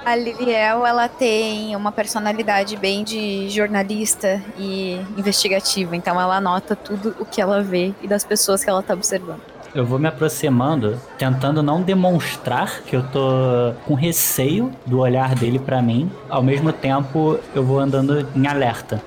A 0.06 0.14
Liliel, 0.14 0.86
ela 0.86 1.08
tem 1.08 1.74
uma 1.74 1.90
personalidade 1.90 2.76
bem 2.76 3.02
de 3.02 3.50
jornalista 3.50 4.40
e 4.56 5.00
investigativa, 5.18 5.96
então 5.96 6.20
ela 6.20 6.36
anota 6.36 6.76
tudo 6.76 7.16
o 7.18 7.24
que 7.24 7.40
ela 7.40 7.60
vê 7.60 7.92
e 8.00 8.06
das 8.06 8.22
pessoas 8.22 8.62
que 8.62 8.70
ela 8.70 8.84
tá 8.84 8.94
observando. 8.94 9.40
Eu 9.74 9.84
vou 9.84 9.98
me 9.98 10.06
aproximando, 10.06 10.96
tentando 11.18 11.60
não 11.60 11.82
demonstrar 11.82 12.82
que 12.82 12.94
eu 12.94 13.02
tô 13.02 13.74
com 13.84 13.94
receio 13.94 14.70
do 14.86 15.00
olhar 15.00 15.34
dele 15.34 15.58
pra 15.58 15.82
mim. 15.82 16.08
Ao 16.30 16.40
mesmo 16.40 16.72
tempo, 16.72 17.40
eu 17.52 17.64
vou 17.64 17.80
andando 17.80 18.28
em 18.36 18.46
alerta. 18.46 19.02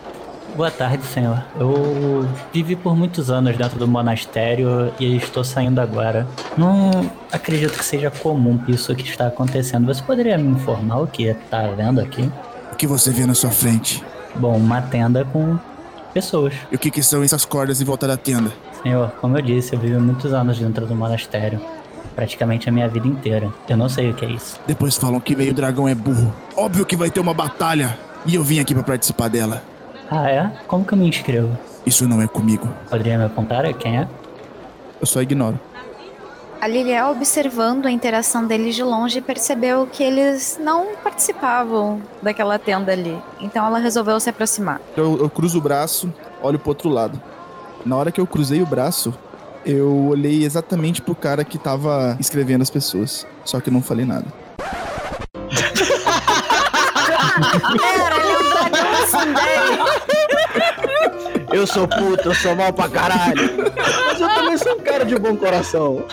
Boa 0.56 0.70
tarde, 0.70 1.06
senhor. 1.06 1.42
Eu 1.58 2.28
vivi 2.52 2.76
por 2.76 2.96
muitos 2.96 3.32
anos 3.32 3.56
dentro 3.56 3.80
do 3.80 3.88
monastério 3.88 4.92
e 5.00 5.16
estou 5.16 5.44
saindo 5.44 5.80
agora. 5.80 6.28
Não 6.58 7.10
acredito 7.32 7.78
que 7.78 7.86
seja 7.86 8.12
comum 8.12 8.60
isso 8.68 8.94
que 8.96 9.04
está 9.08 9.28
acontecendo. 9.28 9.86
Você 9.86 10.04
poderia 10.04 10.38
me 10.38 10.50
informar 10.50 11.00
o 11.00 11.08
que 11.08 11.24
está 11.24 11.68
vendo 11.68 12.02
aqui? 12.02 12.30
O 12.74 12.76
que 12.76 12.86
você 12.86 13.12
vê 13.12 13.26
na 13.26 13.34
sua 13.34 13.52
frente? 13.52 14.04
Bom, 14.36 14.58
uma 14.58 14.82
tenda 14.82 15.24
com 15.24 15.58
pessoas. 16.14 16.54
E 16.72 16.76
o 16.76 16.80
que, 16.80 16.92
que 16.92 17.02
são 17.02 17.24
essas 17.24 17.46
cordas 17.46 17.82
em 17.82 17.86
volta 17.86 18.08
da 18.08 18.18
tenda? 18.18 18.52
Senhor, 18.84 19.12
como 19.22 19.38
eu 19.38 19.42
disse, 19.42 19.76
eu 19.76 19.80
vivi 19.80 19.98
muitos 19.98 20.34
anos 20.34 20.60
dentro 20.60 20.86
do 20.86 20.96
monastério. 20.96 21.62
Praticamente 22.16 22.68
a 22.68 22.72
minha 22.72 22.88
vida 22.90 23.08
inteira. 23.08 23.50
Eu 23.68 23.78
não 23.78 23.88
sei 23.88 24.12
o 24.12 24.14
que 24.14 24.26
é 24.26 24.30
isso. 24.32 24.60
Depois 24.68 24.98
falam 24.98 25.22
que 25.22 25.36
meio 25.36 25.54
dragão 25.54 25.88
é 25.88 25.96
burro. 25.96 26.34
Óbvio 26.56 26.86
que 26.86 26.98
vai 26.98 27.10
ter 27.10 27.22
uma 27.22 27.34
batalha. 27.34 27.98
E 28.26 28.36
eu 28.36 28.44
vim 28.44 28.60
aqui 28.60 28.74
pra 28.74 28.84
participar 28.84 29.30
dela. 29.30 29.64
Ah, 30.12 30.30
é? 30.30 30.52
Como 30.68 30.84
que 30.84 30.94
eu 30.94 30.98
me 30.98 31.08
inscrevo? 31.08 31.58
Isso 31.86 32.08
não 32.08 32.22
é 32.22 32.28
comigo. 32.28 32.68
Poderia 32.90 33.18
me 33.18 33.26
apontar 33.26 33.72
quem 33.76 34.00
é? 34.00 34.08
Eu 35.00 35.06
só 35.06 35.22
ignoro. 35.22 35.60
A 36.60 36.68
Liliel, 36.68 37.12
observando 37.12 37.86
a 37.86 37.92
interação 37.92 38.46
deles 38.46 38.76
de 38.76 38.84
longe, 38.84 39.22
percebeu 39.22 39.88
que 39.88 40.04
eles 40.04 40.60
não 40.62 40.88
participavam 41.02 42.02
daquela 42.22 42.60
tenda 42.60 42.92
ali. 42.92 43.18
Então 43.40 43.66
ela 43.66 43.80
resolveu 43.80 44.20
se 44.20 44.30
aproximar. 44.30 44.82
Eu, 44.98 45.18
eu 45.20 45.30
cruzo 45.30 45.60
o 45.60 45.62
braço, 45.62 46.14
olho 46.42 46.60
pro 46.60 46.70
outro 46.70 46.90
lado. 46.90 47.22
Na 47.86 47.96
hora 47.96 48.12
que 48.12 48.20
eu 48.20 48.28
cruzei 48.28 48.62
o 48.62 48.66
braço, 48.66 49.14
eu 49.66 50.08
olhei 50.08 50.44
exatamente 50.44 51.02
pro 51.02 51.16
cara 51.16 51.46
que 51.46 51.58
tava 51.58 52.18
escrevendo 52.20 52.62
as 52.62 52.70
pessoas. 52.70 53.26
Só 53.46 53.62
que 53.62 53.70
eu 53.70 53.74
não 53.74 53.82
falei 53.82 54.06
nada. 54.06 54.26
Eu 57.42 57.48
sou 61.68 61.88
puto, 61.88 62.30
eu 62.30 62.34
sou 62.36 62.56
mal 62.56 62.72
pra 62.72 62.88
caralho. 62.90 63.36
Mas 64.06 64.22
eu 64.22 64.30
também 64.30 64.58
sou 64.58 64.74
um 64.74 64.80
cara 64.80 65.06
de 65.06 65.18
bom 65.18 65.36
coração. 65.36 66.06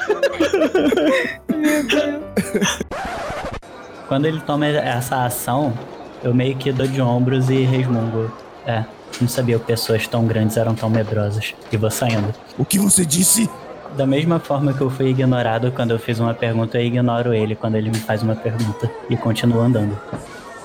Quando 4.09 4.26
ele 4.26 4.40
toma 4.40 4.66
essa 4.66 5.25
ação, 5.25 5.75
eu 6.23 6.35
meio 6.35 6.57
que 6.57 6.73
dou 6.73 6.87
de 6.87 7.00
ombros 7.02 7.50
e 7.50 7.62
resmungo. 7.64 8.31
É, 8.66 8.85
não 9.21 9.28
sabia 9.28 9.59
que 9.59 9.66
pessoas 9.66 10.07
tão 10.07 10.26
grandes 10.26 10.57
eram 10.57 10.75
tão 10.75 10.88
medrosas. 10.88 11.55
E 11.71 11.76
vou 11.76 11.90
saindo. 11.90 12.35
O 12.57 12.64
que 12.64 12.78
você 12.78 13.05
disse? 13.05 13.50
Da 13.97 14.07
mesma 14.07 14.38
forma 14.38 14.73
que 14.75 14.81
eu 14.81 14.90
fui 14.90 15.09
ignorado 15.09 15.73
quando 15.73 15.90
eu 15.90 15.99
fiz 15.99 16.19
uma 16.19 16.35
pergunta, 16.35 16.78
eu 16.78 16.85
ignoro 16.85 17.33
ele 17.33 17.55
quando 17.55 17.76
ele 17.76 17.90
me 17.90 17.99
faz 17.99 18.23
uma 18.23 18.37
pergunta. 18.37 18.90
E 19.09 19.16
continuo 19.16 19.61
andando. 19.61 19.99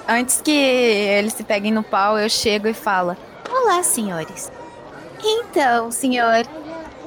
Antes 0.08 0.42
que 0.42 0.52
eles 0.52 1.34
se 1.34 1.44
peguem 1.44 1.72
no 1.72 1.84
pau, 1.84 2.18
eu 2.18 2.30
chego 2.30 2.68
e 2.68 2.74
falo: 2.74 3.16
Olá, 3.50 3.82
senhores. 3.84 4.52
Então, 5.24 5.92
senhor, 5.92 6.46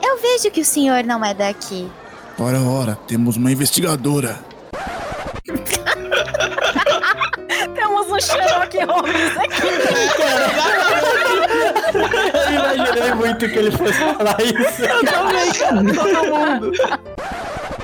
eu 0.03 0.21
vejo 0.21 0.51
que 0.51 0.61
o 0.61 0.65
senhor 0.65 1.05
não 1.05 1.25
é 1.25 1.35
daqui. 1.35 1.91
Ora, 2.39 2.61
ora, 2.61 2.99
temos 3.07 3.37
uma 3.37 3.51
investigadora. 3.51 4.39
Temos 7.75 8.11
um 8.11 8.21
Sherlock 8.21 8.77
Holmes 8.85 9.37
aqui. 9.39 9.67
Eu 11.95 12.53
imaginei 12.53 13.15
muito 13.15 13.49
que 13.49 13.59
ele 13.59 13.71
fosse 13.71 13.93
falar 13.93 14.37
isso. 14.41 14.83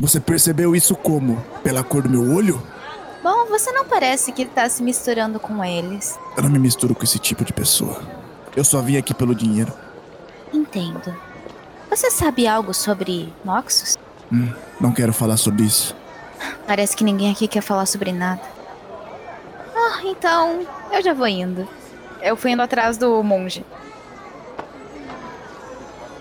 Você 0.01 0.21
percebeu 0.21 0.75
isso 0.75 0.95
como? 0.97 1.45
Pela 1.63 1.83
cor 1.85 2.03
do 2.03 2.09
meu 2.11 2.35
olho? 2.35 2.61
Bom, 3.23 3.47
você 3.47 3.71
não 3.73 3.85
parece 3.85 4.33
que 4.33 4.47
tá 4.47 4.69
se 4.69 4.83
misturando 4.83 5.39
com 5.39 5.63
eles. 5.65 6.19
Eu 6.37 6.43
não 6.43 6.51
me 6.51 6.59
misturo 6.59 6.95
com 6.95 7.05
esse 7.05 7.19
tipo 7.19 7.45
de 7.45 7.53
pessoa. 7.53 8.01
Eu 8.57 8.65
só 8.65 8.81
vim 8.81 8.97
aqui 8.97 9.13
pelo 9.15 9.35
dinheiro. 9.35 9.73
Entendo. 10.53 11.15
Você 11.89 12.11
sabe 12.11 12.47
algo 12.47 12.73
sobre 12.73 13.33
Noxus? 13.45 13.97
Hum, 14.33 14.53
não 14.81 14.93
quero 14.93 15.13
falar 15.13 15.37
sobre 15.37 15.65
isso. 15.65 15.95
Parece 16.67 16.97
que 16.97 17.05
ninguém 17.05 17.33
aqui 17.33 17.49
quer 17.49 17.63
falar 17.63 17.87
sobre 17.87 18.13
nada. 18.13 18.41
Ah, 19.75 20.01
então 20.05 20.67
eu 20.93 21.03
já 21.03 21.13
vou 21.13 21.27
indo. 21.27 21.69
Eu 22.23 22.37
fui 22.37 22.53
indo 22.53 22.63
atrás 22.63 22.97
do 22.97 23.23
monge. 23.23 23.65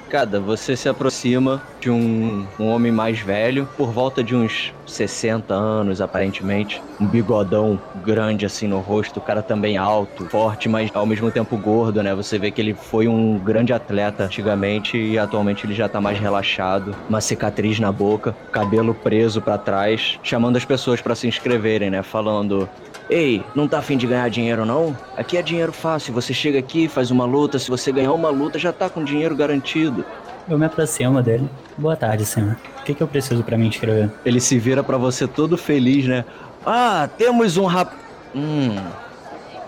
Cada, 0.10 0.40
você 0.40 0.76
se 0.76 0.90
aproxima 0.90 1.62
de 1.80 1.92
um, 1.92 2.46
um 2.60 2.68
homem 2.68 2.92
mais 2.92 3.20
velho, 3.20 3.70
por 3.78 3.92
volta 3.92 4.24
de 4.24 4.36
uns 4.36 4.74
60 4.88 5.54
anos, 5.54 6.02
aparentemente. 6.02 6.82
Um 7.00 7.06
bigodão 7.06 7.80
grande 8.04 8.44
assim 8.44 8.68
no 8.68 8.80
rosto, 8.80 9.18
o 9.18 9.22
cara 9.22 9.44
também 9.44 9.78
alto, 9.78 10.26
forte, 10.26 10.68
mas 10.68 10.90
ao 10.96 11.06
mesmo 11.06 11.30
tempo 11.30 11.56
gordo, 11.56 12.02
né? 12.02 12.16
Você 12.16 12.40
vê 12.40 12.50
que 12.50 12.60
ele 12.60 12.74
foi 12.74 13.08
um 13.08 13.38
grande 13.38 13.72
atleta 13.72 14.24
antigamente 14.24 14.98
e 14.98 15.20
atualmente 15.20 15.68
ele 15.68 15.76
já 15.76 15.88
tá 15.88 16.02
mais 16.02 16.18
relaxado. 16.18 16.96
Uma 17.08 17.22
cicatriz 17.22 17.80
na 17.80 17.92
boca, 17.92 18.36
cabelo 18.52 18.96
preso 18.96 19.40
pra 19.40 19.60
trás, 19.60 20.20
chamando 20.24 20.58
as 20.58 20.66
pessoas 20.66 21.00
pra 21.02 21.14
se 21.14 21.28
inscreverem, 21.28 21.92
né? 21.92 22.02
Falando: 22.02 22.68
Ei, 23.10 23.44
não 23.56 23.68
tá 23.68 23.80
afim 23.80 23.98
de 23.98 24.06
ganhar 24.06 24.30
dinheiro 24.30 24.66
não? 24.66 24.96
Aqui 25.18 25.38
é 25.38 25.42
dinheiro 25.42 25.72
fácil, 25.74 26.14
você 26.14 26.34
chega 26.34 26.60
aqui, 26.60 26.88
faz 26.88 27.10
uma 27.10 27.26
luta, 27.26 27.58
se 27.58 27.70
você 27.70 27.92
ganhar 27.92 28.14
uma 28.14 28.30
luta 28.30 28.60
já 28.60 28.72
tá 28.72 28.88
com 28.90 29.04
dinheiro 29.04 29.36
garantido. 29.36 30.06
Eu 30.48 30.58
me 30.58 30.66
aproximo 30.66 31.22
dele. 31.22 31.50
Boa 31.78 31.96
tarde, 31.96 32.26
senhor. 32.26 32.56
O 32.80 32.84
que, 32.84 32.94
que 32.94 33.02
eu 33.02 33.08
preciso 33.08 33.44
pra 33.44 33.58
me 33.58 33.68
inscrever? 33.68 34.12
Ele 34.26 34.40
se 34.40 34.58
vira 34.60 34.84
pra 34.84 34.98
você 34.98 35.28
todo 35.28 35.58
feliz, 35.58 36.06
né? 36.06 36.24
Ah, 36.66 37.10
temos 37.18 37.58
um 37.58 37.66
rap... 37.66 37.92
Hum... 38.36 38.76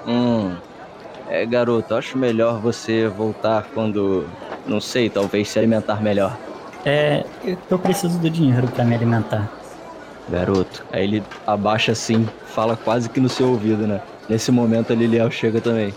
Hum... 0.07 0.55
É, 1.29 1.45
garoto, 1.45 1.95
acho 1.95 2.17
melhor 2.17 2.59
você 2.59 3.07
voltar 3.07 3.65
quando... 3.73 4.25
Não 4.67 4.81
sei, 4.81 5.09
talvez 5.09 5.49
se 5.49 5.57
alimentar 5.57 6.01
melhor. 6.01 6.37
É, 6.85 7.23
eu- 7.69 7.79
preciso 7.79 8.19
do 8.19 8.29
dinheiro 8.29 8.67
pra 8.67 8.83
me 8.83 8.95
alimentar. 8.95 9.49
Garoto. 10.29 10.83
Aí 10.91 11.03
ele 11.03 11.23
abaixa 11.45 11.91
assim, 11.91 12.27
fala 12.51 12.75
quase 12.75 13.09
que 13.09 13.19
no 13.19 13.29
seu 13.29 13.49
ouvido, 13.49 13.87
né? 13.87 14.01
Nesse 14.29 14.51
momento 14.51 14.93
a 14.93 14.95
Liliel 14.95 15.31
chega 15.31 15.59
também. 15.59 15.93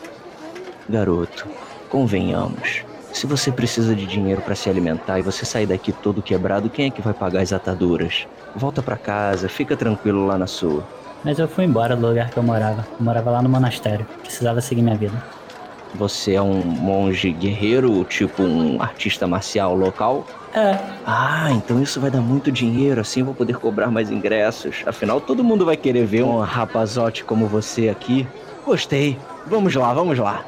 Garoto, 0.89 1.47
convenhamos. 1.89 2.85
Se 3.13 3.27
você 3.27 3.53
precisa 3.53 3.95
de 3.95 4.07
dinheiro 4.07 4.41
pra 4.41 4.55
se 4.55 4.69
alimentar 4.69 5.19
e 5.19 5.23
você 5.23 5.45
sair 5.45 5.67
daqui 5.67 5.93
todo 5.93 6.23
quebrado, 6.23 6.69
quem 6.69 6.87
é 6.87 6.91
que 6.91 7.01
vai 7.01 7.15
pagar 7.15 7.43
as 7.43 7.53
ataduras? 7.53 8.27
Volta 8.57 8.83
pra 8.83 8.97
casa, 8.97 9.49
fica 9.49 9.77
tranquilo 9.77 10.27
lá 10.27 10.37
na 10.37 10.47
sua. 10.47 10.85
Mas 11.25 11.39
eu 11.39 11.49
fui 11.49 11.65
embora 11.65 11.97
do 11.97 12.07
lugar 12.07 12.31
que 12.31 12.37
eu 12.37 12.43
morava. 12.43 12.87
Eu 12.99 13.05
morava 13.05 13.31
lá 13.31 13.43
no 13.43 13.49
monastério. 13.49 14.07
Precisava 14.21 14.61
seguir 14.61 14.83
minha 14.83 14.97
vida. 14.97 15.15
Você 15.95 16.35
é 16.35 16.43
um 16.43 16.61
monge 16.63 17.31
guerreiro, 17.31 18.05
tipo 18.05 18.43
um 18.43 18.83
artista 18.83 19.27
marcial 19.27 19.77
local? 19.77 20.27
É, 20.57 20.95
Ah, 21.03 21.53
então 21.53 21.81
isso 21.83 22.01
vai 22.01 22.11
dar 22.11 22.23
muito 22.23 22.51
dinheiro, 22.53 23.01
assim 23.01 23.21
eu 23.21 23.27
vou 23.27 23.35
poder 23.35 23.59
cobrar 23.59 23.91
mais 23.91 24.11
ingressos. 24.11 24.83
Afinal, 24.87 25.21
todo 25.21 25.43
mundo 25.45 25.65
vai 25.65 25.77
querer 25.77 26.07
ver 26.07 26.23
um 26.25 26.39
rapazote 26.39 27.25
como 27.25 27.49
você 27.49 27.89
aqui. 27.89 28.33
Gostei. 28.65 29.27
Vamos 29.45 29.75
lá, 29.75 29.93
vamos 29.93 30.19
lá. 30.19 30.47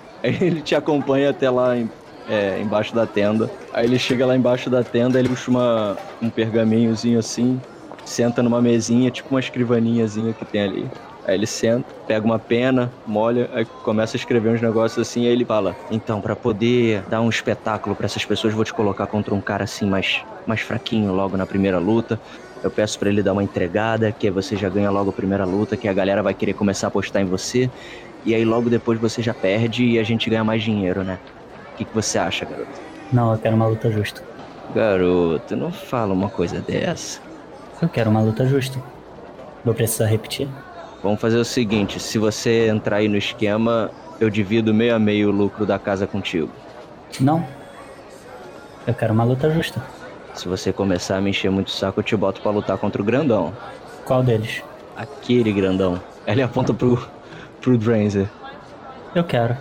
Ele 0.22 0.62
te 0.62 0.74
acompanha 0.74 1.30
até 1.30 1.50
lá 1.50 1.76
em- 1.76 1.92
é, 2.26 2.60
embaixo 2.60 2.94
da 2.94 3.06
tenda. 3.06 3.52
Aí 3.72 3.84
ele 3.86 3.98
chega 3.98 4.24
lá 4.26 4.36
embaixo 4.36 4.70
da 4.70 4.84
tenda, 4.84 5.18
ele 5.18 5.28
puxa 5.28 5.50
uma, 5.50 6.00
um 6.20 6.30
pergaminhozinho 6.30 7.18
assim, 7.18 7.64
senta 8.04 8.42
numa 8.42 8.62
mesinha, 8.62 9.10
tipo 9.10 9.34
uma 9.34 9.40
escrivaninhazinha 9.40 10.32
que 10.34 10.46
tem 10.46 10.62
ali. 10.62 10.94
Aí 11.26 11.34
ele 11.34 11.46
senta, 11.46 11.86
pega 12.06 12.24
uma 12.24 12.38
pena, 12.38 12.90
molha, 13.06 13.48
aí 13.54 13.64
começa 13.64 14.16
a 14.16 14.18
escrever 14.18 14.50
uns 14.50 14.60
negócios 14.60 14.98
assim, 15.06 15.26
aí 15.26 15.32
ele 15.32 15.44
fala: 15.44 15.76
"Então, 15.90 16.20
pra 16.20 16.34
poder 16.34 17.02
dar 17.08 17.20
um 17.20 17.28
espetáculo 17.28 17.94
pra 17.94 18.06
essas 18.06 18.24
pessoas, 18.24 18.52
vou 18.52 18.64
te 18.64 18.74
colocar 18.74 19.06
contra 19.06 19.34
um 19.34 19.40
cara 19.40 19.64
assim 19.64 19.86
mais 19.86 20.22
mais 20.46 20.60
fraquinho 20.60 21.12
logo 21.12 21.36
na 21.36 21.46
primeira 21.46 21.78
luta. 21.78 22.18
Eu 22.62 22.70
peço 22.70 22.98
pra 22.98 23.08
ele 23.08 23.22
dar 23.22 23.32
uma 23.32 23.42
entregada, 23.42 24.10
que 24.12 24.26
aí 24.26 24.32
você 24.32 24.56
já 24.56 24.68
ganha 24.68 24.90
logo 24.90 25.10
a 25.10 25.12
primeira 25.12 25.44
luta, 25.44 25.76
que 25.76 25.88
a 25.88 25.92
galera 25.92 26.22
vai 26.22 26.34
querer 26.34 26.52
começar 26.54 26.86
a 26.86 26.88
apostar 26.88 27.22
em 27.22 27.24
você, 27.24 27.68
e 28.24 28.34
aí 28.34 28.44
logo 28.44 28.70
depois 28.70 29.00
você 29.00 29.20
já 29.22 29.34
perde 29.34 29.84
e 29.84 29.98
a 29.98 30.02
gente 30.02 30.30
ganha 30.30 30.44
mais 30.44 30.62
dinheiro, 30.62 31.02
né? 31.02 31.18
O 31.72 31.76
que, 31.76 31.84
que 31.84 31.94
você 31.94 32.18
acha, 32.18 32.44
garoto? 32.44 32.70
não, 33.12 33.32
eu 33.32 33.38
quero 33.38 33.54
uma 33.56 33.66
luta 33.66 33.90
justa. 33.90 34.22
Garoto, 34.74 35.54
não 35.56 35.70
fala 35.72 36.12
uma 36.14 36.30
coisa 36.30 36.60
dessa. 36.60 37.20
Eu 37.80 37.88
quero 37.88 38.08
uma 38.10 38.20
luta 38.22 38.46
justa. 38.46 38.78
Vou 39.64 39.74
precisar 39.74 40.06
repetir? 40.06 40.48
Vamos 41.02 41.20
fazer 41.20 41.36
o 41.36 41.44
seguinte, 41.44 41.98
se 41.98 42.16
você 42.16 42.68
entrar 42.68 42.96
aí 42.96 43.08
no 43.08 43.16
esquema, 43.16 43.90
eu 44.20 44.30
divido 44.30 44.72
meio 44.72 44.94
a 44.94 44.98
meio 44.98 45.28
o 45.28 45.32
lucro 45.32 45.66
da 45.66 45.78
casa 45.78 46.06
contigo. 46.06 46.50
Não. 47.20 47.44
Eu 48.86 48.94
quero 48.94 49.12
uma 49.12 49.24
luta 49.24 49.50
justa. 49.50 49.82
Se 50.34 50.48
você 50.48 50.72
começar 50.72 51.16
a 51.16 51.20
me 51.20 51.30
encher 51.30 51.50
muito 51.50 51.68
o 51.68 51.70
saco, 51.70 52.00
eu 52.00 52.04
te 52.04 52.16
boto 52.16 52.40
pra 52.40 52.50
lutar 52.50 52.78
contra 52.78 53.02
o 53.02 53.04
grandão. 53.04 53.52
Qual 54.04 54.22
deles? 54.22 54.62
Aquele 54.96 55.52
grandão. 55.52 56.00
Ele 56.26 56.42
aponta 56.42 56.72
pro, 56.72 57.06
pro 57.60 57.76
Dranzer. 57.76 58.28
Eu 59.14 59.24
quero. 59.24 59.56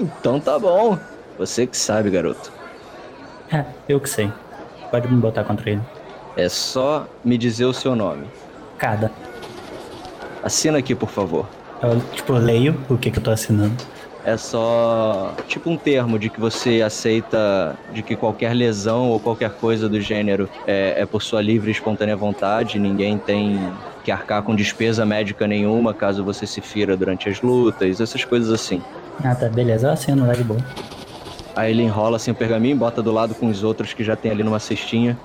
Então 0.00 0.40
tá 0.40 0.58
bom. 0.58 0.98
Você 1.38 1.66
que 1.66 1.76
sabe, 1.76 2.08
garoto. 2.08 2.52
É, 3.52 3.64
eu 3.88 4.00
que 4.00 4.08
sei. 4.08 4.32
Pode 4.90 5.12
me 5.12 5.20
botar 5.20 5.44
contra 5.44 5.70
ele. 5.70 5.82
É 6.36 6.48
só 6.48 7.06
me 7.24 7.36
dizer 7.36 7.64
o 7.64 7.72
seu 7.72 7.94
nome. 7.94 8.26
Cada. 8.78 9.10
Assina 10.42 10.78
aqui, 10.78 10.94
por 10.94 11.08
favor. 11.08 11.48
Eu, 11.82 12.00
tipo, 12.12 12.32
leio 12.34 12.80
o 12.88 12.96
que, 12.96 13.10
que 13.10 13.18
eu 13.18 13.22
tô 13.22 13.30
assinando. 13.30 13.74
É 14.24 14.36
só 14.36 15.34
tipo 15.48 15.68
um 15.68 15.76
termo 15.76 16.16
de 16.16 16.30
que 16.30 16.38
você 16.38 16.80
aceita 16.80 17.76
de 17.92 18.04
que 18.04 18.14
qualquer 18.14 18.54
lesão 18.54 19.10
ou 19.10 19.18
qualquer 19.18 19.50
coisa 19.50 19.88
do 19.88 20.00
gênero 20.00 20.48
é, 20.64 20.94
é 20.98 21.06
por 21.06 21.20
sua 21.20 21.42
livre 21.42 21.70
e 21.70 21.72
espontânea 21.72 22.14
vontade, 22.14 22.78
ninguém 22.78 23.18
tem 23.18 23.58
que 24.04 24.12
arcar 24.12 24.42
com 24.44 24.54
despesa 24.54 25.04
médica 25.04 25.46
nenhuma 25.48 25.92
caso 25.92 26.22
você 26.22 26.46
se 26.46 26.60
fira 26.60 26.96
durante 26.96 27.28
as 27.28 27.40
lutas, 27.40 28.00
essas 28.00 28.24
coisas 28.24 28.52
assim. 28.52 28.80
Ah, 29.24 29.34
tá, 29.34 29.48
beleza. 29.48 29.88
Eu 29.88 29.92
assino 29.92 30.24
lá 30.24 30.34
de 30.34 30.44
boa. 30.44 30.60
Aí 31.56 31.72
ele 31.72 31.82
enrola 31.82 32.16
assim 32.16 32.30
o 32.30 32.34
pergaminho, 32.34 32.76
bota 32.76 33.02
do 33.02 33.12
lado 33.12 33.34
com 33.34 33.48
os 33.48 33.64
outros 33.64 33.92
que 33.92 34.04
já 34.04 34.14
tem 34.14 34.30
ali 34.30 34.44
numa 34.44 34.60
cestinha. 34.60 35.18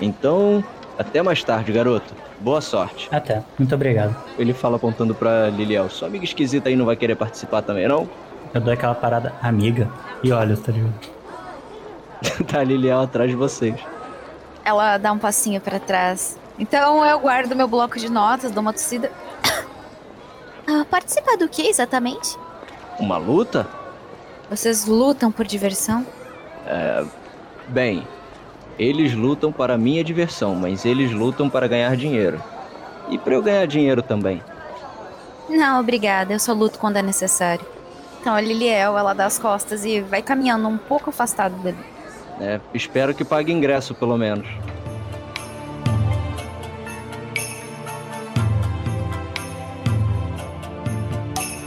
Então, 0.00 0.64
até 0.98 1.22
mais 1.22 1.44
tarde, 1.44 1.72
garoto. 1.72 2.12
Boa 2.40 2.60
sorte. 2.60 3.08
Até. 3.12 3.42
Muito 3.58 3.74
obrigado. 3.74 4.16
Ele 4.38 4.52
fala 4.52 4.76
apontando 4.76 5.14
pra 5.14 5.48
Liliel. 5.48 5.88
Sua 5.88 6.08
amiga 6.08 6.24
esquisita 6.24 6.68
aí 6.68 6.76
não 6.76 6.84
vai 6.84 6.96
querer 6.96 7.14
participar 7.14 7.62
também, 7.62 7.86
não? 7.86 8.08
Eu 8.52 8.60
dou 8.60 8.72
aquela 8.72 8.94
parada 8.94 9.34
amiga 9.42 9.88
e 10.22 10.32
olha, 10.32 10.56
tá 10.58 10.72
ligado? 10.72 10.94
tá 12.46 12.60
a 12.60 12.64
Liliel 12.64 13.00
atrás 13.00 13.30
de 13.30 13.36
vocês. 13.36 13.78
Ela 14.64 14.98
dá 14.98 15.12
um 15.12 15.18
passinho 15.18 15.60
pra 15.60 15.78
trás. 15.78 16.38
Então 16.58 17.04
eu 17.06 17.18
guardo 17.20 17.54
meu 17.54 17.68
bloco 17.68 17.98
de 17.98 18.08
notas, 18.08 18.50
dou 18.50 18.60
uma 18.60 18.72
tossida. 18.72 19.10
Ah, 20.70 20.84
participa 20.84 21.34
do 21.34 21.48
que 21.48 21.66
exatamente? 21.66 22.36
Uma 23.00 23.16
luta? 23.16 23.66
Vocês 24.50 24.84
lutam 24.84 25.32
por 25.32 25.46
diversão? 25.46 26.04
Bem, 27.68 28.06
eles 28.78 29.12
lutam 29.12 29.50
para 29.50 29.76
minha 29.76 30.04
diversão, 30.04 30.54
mas 30.54 30.84
eles 30.84 31.10
lutam 31.10 31.50
para 31.50 31.66
ganhar 31.66 31.96
dinheiro. 31.96 32.40
E 33.10 33.18
para 33.18 33.34
eu 33.34 33.42
ganhar 33.42 33.66
dinheiro 33.66 34.02
também. 34.02 34.42
Não, 35.48 35.80
obrigada. 35.80 36.32
Eu 36.32 36.38
só 36.38 36.52
luto 36.52 36.78
quando 36.78 36.98
é 36.98 37.02
necessário. 37.02 37.64
Então 38.20 38.34
a 38.34 38.40
Liliel, 38.40 38.96
ela 38.96 39.14
dá 39.14 39.26
as 39.26 39.38
costas 39.38 39.84
e 39.84 40.00
vai 40.00 40.22
caminhando 40.22 40.68
um 40.68 40.76
pouco 40.76 41.10
afastado 41.10 41.56
dele. 41.62 41.78
né? 42.38 42.60
espero 42.72 43.14
que 43.14 43.24
pague 43.24 43.52
ingresso, 43.52 43.94
pelo 43.94 44.16
menos. 44.16 44.46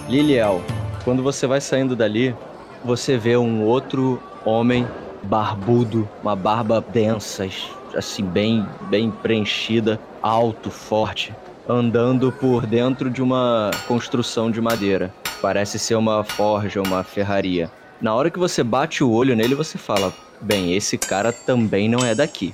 Liliel, 0.07 0.61
quando 1.03 1.23
você 1.23 1.47
vai 1.47 1.61
saindo 1.61 1.95
dali, 1.95 2.35
você 2.83 3.17
vê 3.17 3.37
um 3.37 3.63
outro 3.63 4.21
homem 4.45 4.85
barbudo, 5.23 6.07
uma 6.21 6.35
barba 6.35 6.81
densa, 6.81 7.47
assim 7.95 8.23
bem 8.23 8.65
bem 8.89 9.11
preenchida, 9.11 9.99
alto, 10.21 10.69
forte, 10.69 11.33
andando 11.67 12.31
por 12.31 12.65
dentro 12.65 13.09
de 13.09 13.21
uma 13.21 13.71
construção 13.87 14.49
de 14.49 14.61
madeira. 14.61 15.13
Parece 15.41 15.79
ser 15.79 15.95
uma 15.95 16.23
forja, 16.23 16.81
uma 16.81 17.03
ferraria. 17.03 17.71
Na 17.99 18.13
hora 18.13 18.29
que 18.29 18.39
você 18.39 18.63
bate 18.63 19.03
o 19.03 19.11
olho 19.11 19.35
nele, 19.35 19.55
você 19.55 19.77
fala: 19.77 20.13
"Bem, 20.39 20.75
esse 20.75 20.97
cara 20.97 21.31
também 21.31 21.87
não 21.89 21.99
é 22.05 22.15
daqui". 22.15 22.53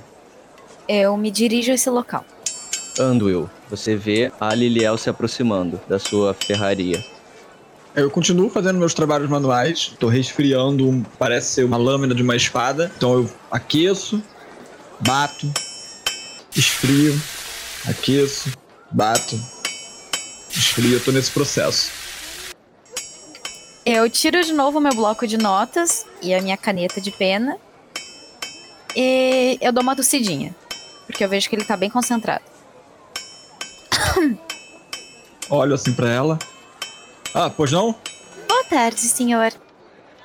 Eu 0.88 1.16
me 1.16 1.30
dirijo 1.30 1.70
a 1.70 1.74
esse 1.74 1.90
local. 1.90 2.24
Anduil, 2.98 3.48
você 3.70 3.94
vê 3.94 4.32
a 4.40 4.54
Liliel 4.54 4.96
se 4.96 5.08
aproximando 5.08 5.80
da 5.88 5.98
sua 5.98 6.34
ferraria. 6.34 6.98
Eu 7.98 8.08
continuo 8.12 8.48
fazendo 8.48 8.78
meus 8.78 8.94
trabalhos 8.94 9.28
manuais, 9.28 9.92
tô 9.98 10.06
resfriando, 10.06 10.88
um, 10.88 11.02
parece 11.02 11.48
ser 11.48 11.64
uma 11.64 11.76
lâmina 11.76 12.14
de 12.14 12.22
uma 12.22 12.36
espada. 12.36 12.92
Então 12.96 13.14
eu 13.14 13.30
aqueço, 13.50 14.22
bato, 15.00 15.52
esfrio, 16.54 17.20
aqueço, 17.88 18.52
bato, 18.92 19.36
esfrio, 20.48 20.92
eu 20.92 21.04
tô 21.04 21.10
nesse 21.10 21.32
processo. 21.32 21.90
Eu 23.84 24.08
tiro 24.08 24.40
de 24.44 24.52
novo 24.52 24.78
meu 24.78 24.94
bloco 24.94 25.26
de 25.26 25.36
notas 25.36 26.06
e 26.22 26.32
a 26.32 26.40
minha 26.40 26.56
caneta 26.56 27.00
de 27.00 27.10
pena. 27.10 27.58
E 28.94 29.58
eu 29.60 29.72
dou 29.72 29.82
uma 29.82 29.96
tossidinha. 29.96 30.54
Porque 31.04 31.24
eu 31.24 31.28
vejo 31.28 31.48
que 31.48 31.56
ele 31.56 31.64
tá 31.64 31.76
bem 31.76 31.90
concentrado. 31.90 32.44
Olho 35.50 35.74
assim 35.74 35.92
pra 35.92 36.08
ela. 36.08 36.38
Ah, 37.34 37.50
pois 37.50 37.70
não? 37.72 37.94
Boa 38.48 38.64
tarde, 38.64 39.00
senhor. 39.00 39.52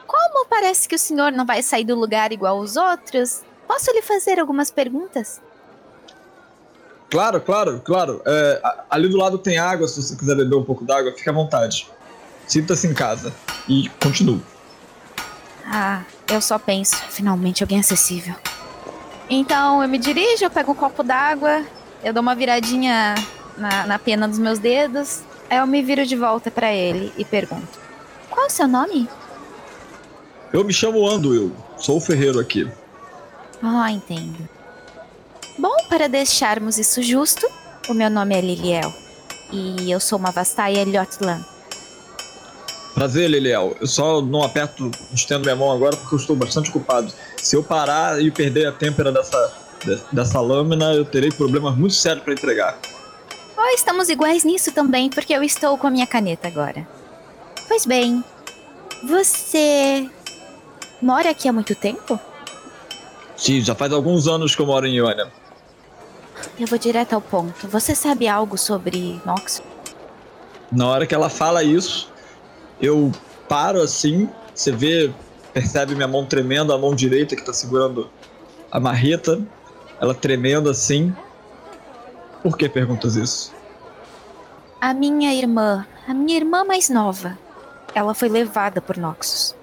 Como 0.07 0.45
parece 0.47 0.87
que 0.87 0.95
o 0.95 0.99
senhor 0.99 1.31
não 1.31 1.45
vai 1.45 1.61
sair 1.61 1.83
do 1.83 1.95
lugar 1.95 2.31
igual 2.31 2.59
os 2.59 2.77
outros, 2.77 3.41
posso 3.67 3.91
lhe 3.91 4.01
fazer 4.01 4.39
algumas 4.39 4.69
perguntas? 4.71 5.41
Claro, 7.09 7.41
claro, 7.41 7.81
claro. 7.83 8.21
É, 8.25 8.61
ali 8.89 9.07
do 9.07 9.17
lado 9.17 9.37
tem 9.37 9.57
água, 9.57 9.87
se 9.87 10.01
você 10.01 10.15
quiser 10.15 10.35
beber 10.35 10.55
um 10.55 10.63
pouco 10.63 10.83
d'água, 10.85 11.11
fique 11.11 11.29
à 11.29 11.33
vontade. 11.33 11.89
Sinta-se 12.47 12.87
em 12.87 12.93
casa. 12.93 13.33
E 13.67 13.89
continue. 14.01 14.41
Ah, 15.65 16.03
eu 16.27 16.41
só 16.41 16.57
penso, 16.57 16.95
finalmente 17.09 17.63
alguém 17.63 17.79
acessível. 17.79 18.35
Então 19.29 19.81
eu 19.81 19.89
me 19.89 19.97
dirijo, 19.97 20.43
eu 20.43 20.49
pego 20.49 20.71
um 20.71 20.75
copo 20.75 21.03
d'água, 21.03 21.63
eu 22.03 22.13
dou 22.13 22.21
uma 22.21 22.35
viradinha 22.35 23.15
na, 23.57 23.87
na 23.87 23.99
pena 23.99 24.27
dos 24.27 24.39
meus 24.39 24.59
dedos, 24.59 25.21
eu 25.55 25.67
me 25.67 25.81
viro 25.81 26.05
de 26.05 26.15
volta 26.15 26.49
pra 26.51 26.71
ele 26.73 27.11
e 27.17 27.25
pergunto: 27.25 27.79
Qual 28.29 28.43
é 28.43 28.47
o 28.47 28.51
seu 28.51 28.67
nome? 28.67 29.07
Eu 30.51 30.63
me 30.63 30.73
chamo 30.73 31.07
Anduil, 31.07 31.51
sou 31.77 31.97
o 31.97 32.01
ferreiro 32.01 32.39
aqui. 32.39 32.69
Ah, 33.61 33.91
entendo. 33.91 34.47
Bom, 35.57 35.75
para 35.89 36.07
deixarmos 36.09 36.77
isso 36.77 37.01
justo, 37.01 37.47
o 37.89 37.93
meu 37.93 38.09
nome 38.09 38.35
é 38.35 38.41
Liliel. 38.41 38.93
E 39.51 39.91
eu 39.91 39.99
sou 39.99 40.17
uma 40.19 40.31
Vastaia 40.31 40.83
Liotlan. 40.83 41.43
Prazer, 42.93 43.29
Liliel. 43.29 43.75
Eu 43.81 43.87
só 43.87 44.21
não 44.21 44.43
aperto, 44.43 44.91
estendo 45.13 45.41
minha 45.43 45.55
mão 45.55 45.71
agora 45.71 45.95
porque 45.97 46.13
eu 46.13 46.19
estou 46.19 46.35
bastante 46.35 46.69
ocupado. 46.69 47.11
Se 47.37 47.55
eu 47.55 47.63
parar 47.63 48.21
e 48.21 48.29
perder 48.29 48.67
a 48.67 48.71
têmpera 48.71 49.11
dessa, 49.11 49.53
de- 49.83 50.01
dessa 50.11 50.39
lâmina, 50.39 50.93
eu 50.93 51.03
terei 51.05 51.31
problemas 51.31 51.75
muito 51.75 51.95
sérios 51.95 52.23
para 52.23 52.33
entregar. 52.33 52.77
Oh, 53.65 53.69
estamos 53.73 54.09
iguais 54.09 54.43
nisso 54.43 54.73
também, 54.73 55.09
porque 55.09 55.31
eu 55.31 55.41
estou 55.41 55.77
com 55.77 55.87
a 55.87 55.89
minha 55.89 56.05
caneta 56.05 56.49
agora. 56.49 56.85
Pois 57.65 57.85
bem, 57.85 58.21
você 59.07 60.09
mora 61.01 61.29
aqui 61.29 61.47
há 61.47 61.53
muito 61.53 61.73
tempo? 61.73 62.19
Sim, 63.37 63.61
já 63.61 63.73
faz 63.73 63.93
alguns 63.93 64.27
anos 64.27 64.53
que 64.53 64.61
eu 64.61 64.65
moro 64.65 64.85
em 64.85 64.95
Iônia. 64.95 65.31
Eu 66.59 66.67
vou 66.67 66.77
direto 66.77 67.13
ao 67.13 67.21
ponto. 67.21 67.65
Você 67.69 67.95
sabe 67.95 68.27
algo 68.27 68.57
sobre 68.57 69.21
Nox? 69.25 69.63
Na 70.69 70.89
hora 70.89 71.07
que 71.07 71.15
ela 71.15 71.29
fala 71.29 71.63
isso, 71.63 72.11
eu 72.81 73.13
paro 73.47 73.81
assim, 73.81 74.27
você 74.53 74.73
vê, 74.73 75.09
percebe 75.53 75.95
minha 75.95 76.07
mão 76.07 76.25
tremendo, 76.25 76.73
a 76.73 76.77
mão 76.77 76.93
direita 76.93 77.33
que 77.33 77.45
tá 77.45 77.53
segurando 77.53 78.09
a 78.69 78.77
marreta, 78.77 79.41
ela 80.01 80.13
tremendo 80.13 80.69
assim. 80.69 81.15
Por 82.43 82.57
que 82.57 82.67
perguntas 82.67 83.15
isso? 83.15 83.53
A 84.81 84.93
minha 84.93 85.33
irmã, 85.33 85.87
a 86.05 86.13
minha 86.13 86.35
irmã 86.35 86.65
mais 86.65 86.89
nova, 86.89 87.37
ela 87.95 88.13
foi 88.13 88.27
levada 88.27 88.81
por 88.81 88.97
Noxus. 88.97 89.55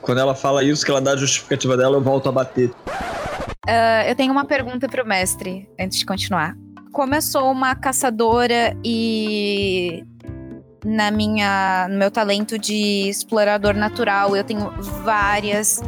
Quando 0.00 0.18
ela 0.18 0.34
fala 0.34 0.64
isso, 0.64 0.82
que 0.84 0.90
ela 0.90 1.02
dá 1.02 1.12
a 1.12 1.16
justificativa 1.16 1.76
dela, 1.76 1.98
eu 1.98 2.00
volto 2.00 2.30
a 2.30 2.32
bater. 2.32 2.72
Ah, 3.66 4.08
eu 4.08 4.16
tenho 4.16 4.32
uma 4.32 4.46
pergunta 4.46 4.88
pro 4.88 5.06
mestre, 5.06 5.68
antes 5.78 5.98
de 5.98 6.06
continuar. 6.06 6.56
Como 6.92 7.14
eu 7.14 7.20
sou 7.20 7.52
uma 7.52 7.74
caçadora 7.74 8.74
e 8.82 10.02
na 10.84 11.10
minha, 11.10 11.86
no 11.90 11.98
meu 11.98 12.10
talento 12.10 12.58
de 12.58 13.08
explorador 13.08 13.74
natural, 13.74 14.34
eu 14.34 14.42
tenho 14.42 14.70
várias 15.04 15.82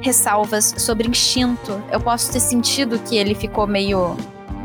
ressalvas 0.00 0.72
sobre 0.78 1.08
instinto. 1.08 1.82
Eu 1.90 2.00
posso 2.00 2.30
ter 2.30 2.40
sentido 2.40 2.98
que 3.00 3.16
ele 3.16 3.34
ficou 3.34 3.66
meio 3.66 4.16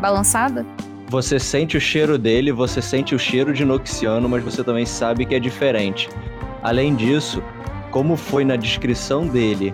balançado? 0.01 0.65
Você 1.07 1.39
sente 1.39 1.77
o 1.77 1.81
cheiro 1.81 2.17
dele, 2.17 2.51
você 2.51 2.81
sente 2.81 3.13
o 3.13 3.19
cheiro 3.19 3.53
de 3.53 3.63
Noxiano, 3.63 4.27
mas 4.27 4.43
você 4.43 4.63
também 4.63 4.85
sabe 4.85 5.25
que 5.25 5.35
é 5.35 5.39
diferente. 5.39 6.09
Além 6.63 6.95
disso, 6.95 7.43
como 7.91 8.15
foi 8.15 8.45
na 8.45 8.55
descrição 8.55 9.27
dele, 9.27 9.73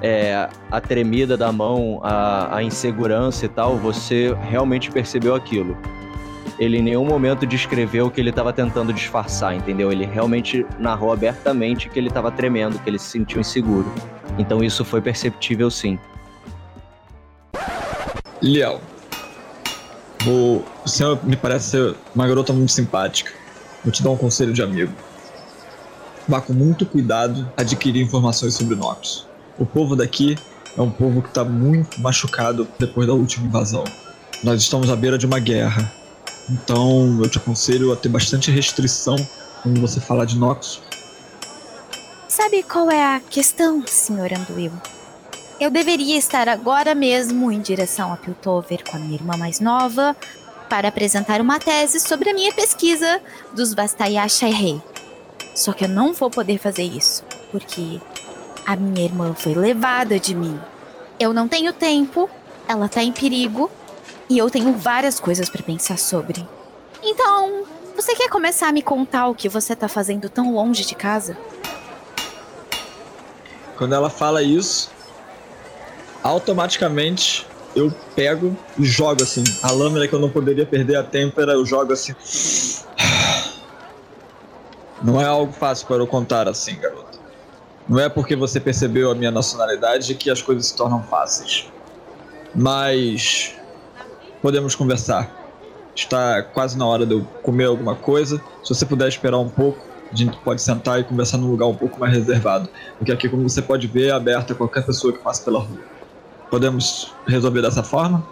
é, 0.00 0.48
a 0.70 0.80
tremida 0.80 1.36
da 1.36 1.50
mão, 1.50 2.00
a, 2.02 2.56
a 2.56 2.62
insegurança 2.62 3.46
e 3.46 3.48
tal, 3.48 3.76
você 3.76 4.36
realmente 4.48 4.90
percebeu 4.90 5.34
aquilo. 5.34 5.76
Ele 6.58 6.78
em 6.78 6.82
nenhum 6.82 7.04
momento 7.04 7.44
descreveu 7.44 8.10
que 8.10 8.20
ele 8.20 8.30
estava 8.30 8.52
tentando 8.52 8.92
disfarçar, 8.92 9.56
entendeu? 9.56 9.90
Ele 9.90 10.04
realmente 10.04 10.64
narrou 10.78 11.12
abertamente 11.12 11.88
que 11.88 11.98
ele 11.98 12.08
estava 12.08 12.30
tremendo, 12.30 12.78
que 12.78 12.88
ele 12.88 12.98
se 12.98 13.06
sentiu 13.06 13.40
inseguro. 13.40 13.92
Então 14.38 14.62
isso 14.62 14.84
foi 14.84 15.00
perceptível 15.00 15.70
sim. 15.70 15.98
Liel, 18.40 18.80
vou, 20.24 20.64
senhor 20.86 21.18
me 21.24 21.36
parece 21.36 21.70
ser 21.70 21.94
uma 22.14 22.26
garota 22.26 22.52
muito 22.52 22.72
simpática. 22.72 23.32
Vou 23.84 23.92
te 23.92 24.02
dar 24.02 24.10
um 24.10 24.16
conselho 24.16 24.52
de 24.52 24.62
amigo. 24.62 24.92
Vá 26.26 26.40
com 26.40 26.52
muito 26.52 26.86
cuidado 26.86 27.50
adquirir 27.56 28.02
informações 28.02 28.54
sobre 28.54 28.74
Nox. 28.74 29.26
O 29.58 29.66
povo 29.66 29.94
daqui 29.94 30.36
é 30.76 30.80
um 30.80 30.90
povo 30.90 31.20
que 31.20 31.28
está 31.28 31.44
muito 31.44 32.00
machucado 32.00 32.66
depois 32.78 33.06
da 33.06 33.12
última 33.12 33.46
invasão. 33.46 33.84
Nós 34.42 34.60
estamos 34.62 34.90
à 34.90 34.96
beira 34.96 35.18
de 35.18 35.26
uma 35.26 35.38
guerra. 35.38 35.92
Então 36.50 37.20
eu 37.22 37.28
te 37.28 37.38
aconselho 37.38 37.92
a 37.92 37.96
ter 37.96 38.08
bastante 38.08 38.50
restrição 38.50 39.16
quando 39.62 39.80
você 39.80 40.00
falar 40.00 40.24
de 40.24 40.38
Nox. 40.38 40.80
Sabe 42.28 42.62
qual 42.62 42.90
é 42.90 43.16
a 43.16 43.20
questão, 43.20 43.82
Sr. 43.86 44.32
Anduil? 44.38 44.72
Eu 45.64 45.70
deveria 45.70 46.18
estar 46.18 46.46
agora 46.46 46.94
mesmo 46.94 47.50
em 47.50 47.58
direção 47.58 48.12
a 48.12 48.18
Piltover 48.18 48.84
com 48.84 48.98
a 48.98 49.00
minha 49.00 49.14
irmã 49.14 49.34
mais 49.34 49.60
nova 49.60 50.14
para 50.68 50.88
apresentar 50.88 51.40
uma 51.40 51.58
tese 51.58 52.00
sobre 52.00 52.28
a 52.28 52.34
minha 52.34 52.52
pesquisa 52.52 53.18
dos 53.54 53.72
Vastayasha 53.72 54.46
Rei. 54.48 54.78
Só 55.54 55.72
que 55.72 55.86
eu 55.86 55.88
não 55.88 56.12
vou 56.12 56.28
poder 56.28 56.58
fazer 56.58 56.82
isso, 56.82 57.24
porque 57.50 57.98
a 58.66 58.76
minha 58.76 59.06
irmã 59.06 59.32
foi 59.32 59.54
levada 59.54 60.20
de 60.20 60.34
mim. 60.34 60.60
Eu 61.18 61.32
não 61.32 61.48
tenho 61.48 61.72
tempo, 61.72 62.28
ela 62.68 62.86
tá 62.86 63.02
em 63.02 63.10
perigo 63.10 63.70
e 64.28 64.36
eu 64.36 64.50
tenho 64.50 64.74
várias 64.74 65.18
coisas 65.18 65.48
para 65.48 65.62
pensar 65.62 65.98
sobre. 65.98 66.46
Então, 67.02 67.64
você 67.96 68.14
quer 68.14 68.28
começar 68.28 68.68
a 68.68 68.72
me 68.72 68.82
contar 68.82 69.28
o 69.28 69.34
que 69.34 69.48
você 69.48 69.74
tá 69.74 69.88
fazendo 69.88 70.28
tão 70.28 70.52
longe 70.52 70.84
de 70.84 70.94
casa? 70.94 71.38
Quando 73.78 73.94
ela 73.94 74.10
fala 74.10 74.42
isso, 74.42 74.92
automaticamente 76.24 77.46
eu 77.76 77.92
pego 78.16 78.56
e 78.78 78.84
jogo 78.84 79.22
assim. 79.22 79.44
A 79.62 79.70
lâmina 79.70 80.08
que 80.08 80.14
eu 80.14 80.18
não 80.18 80.30
poderia 80.30 80.64
perder 80.64 80.96
a 80.96 81.02
têmpera, 81.02 81.52
eu 81.52 81.66
jogo 81.66 81.92
assim. 81.92 82.14
Não 85.02 85.20
é 85.20 85.26
algo 85.26 85.52
fácil 85.52 85.86
para 85.86 85.96
eu 85.96 86.06
contar 86.06 86.48
assim, 86.48 86.76
garota. 86.76 87.18
Não 87.86 88.00
é 88.00 88.08
porque 88.08 88.34
você 88.34 88.58
percebeu 88.58 89.10
a 89.10 89.14
minha 89.14 89.30
nacionalidade 89.30 90.14
que 90.14 90.30
as 90.30 90.40
coisas 90.40 90.68
se 90.68 90.74
tornam 90.74 91.02
fáceis. 91.02 91.70
Mas 92.54 93.54
podemos 94.40 94.74
conversar. 94.74 95.30
Está 95.94 96.42
quase 96.42 96.78
na 96.78 96.86
hora 96.86 97.04
de 97.04 97.12
eu 97.12 97.22
comer 97.42 97.64
alguma 97.64 97.94
coisa. 97.94 98.40
Se 98.62 98.74
você 98.74 98.86
puder 98.86 99.08
esperar 99.08 99.36
um 99.36 99.50
pouco, 99.50 99.84
a 100.10 100.16
gente 100.16 100.38
pode 100.38 100.62
sentar 100.62 100.98
e 101.00 101.04
conversar 101.04 101.36
num 101.36 101.50
lugar 101.50 101.66
um 101.66 101.74
pouco 101.74 102.00
mais 102.00 102.14
reservado. 102.14 102.70
Porque 102.96 103.12
aqui, 103.12 103.28
como 103.28 103.46
você 103.46 103.60
pode 103.60 103.86
ver, 103.86 104.08
é 104.08 104.12
aberto 104.12 104.54
a 104.54 104.56
qualquer 104.56 104.86
pessoa 104.86 105.12
que 105.12 105.18
passa 105.18 105.44
pela 105.44 105.58
rua. 105.58 105.93
Podemos 106.50 107.14
resolver 107.26 107.62
dessa 107.62 107.82
forma? 107.82 108.24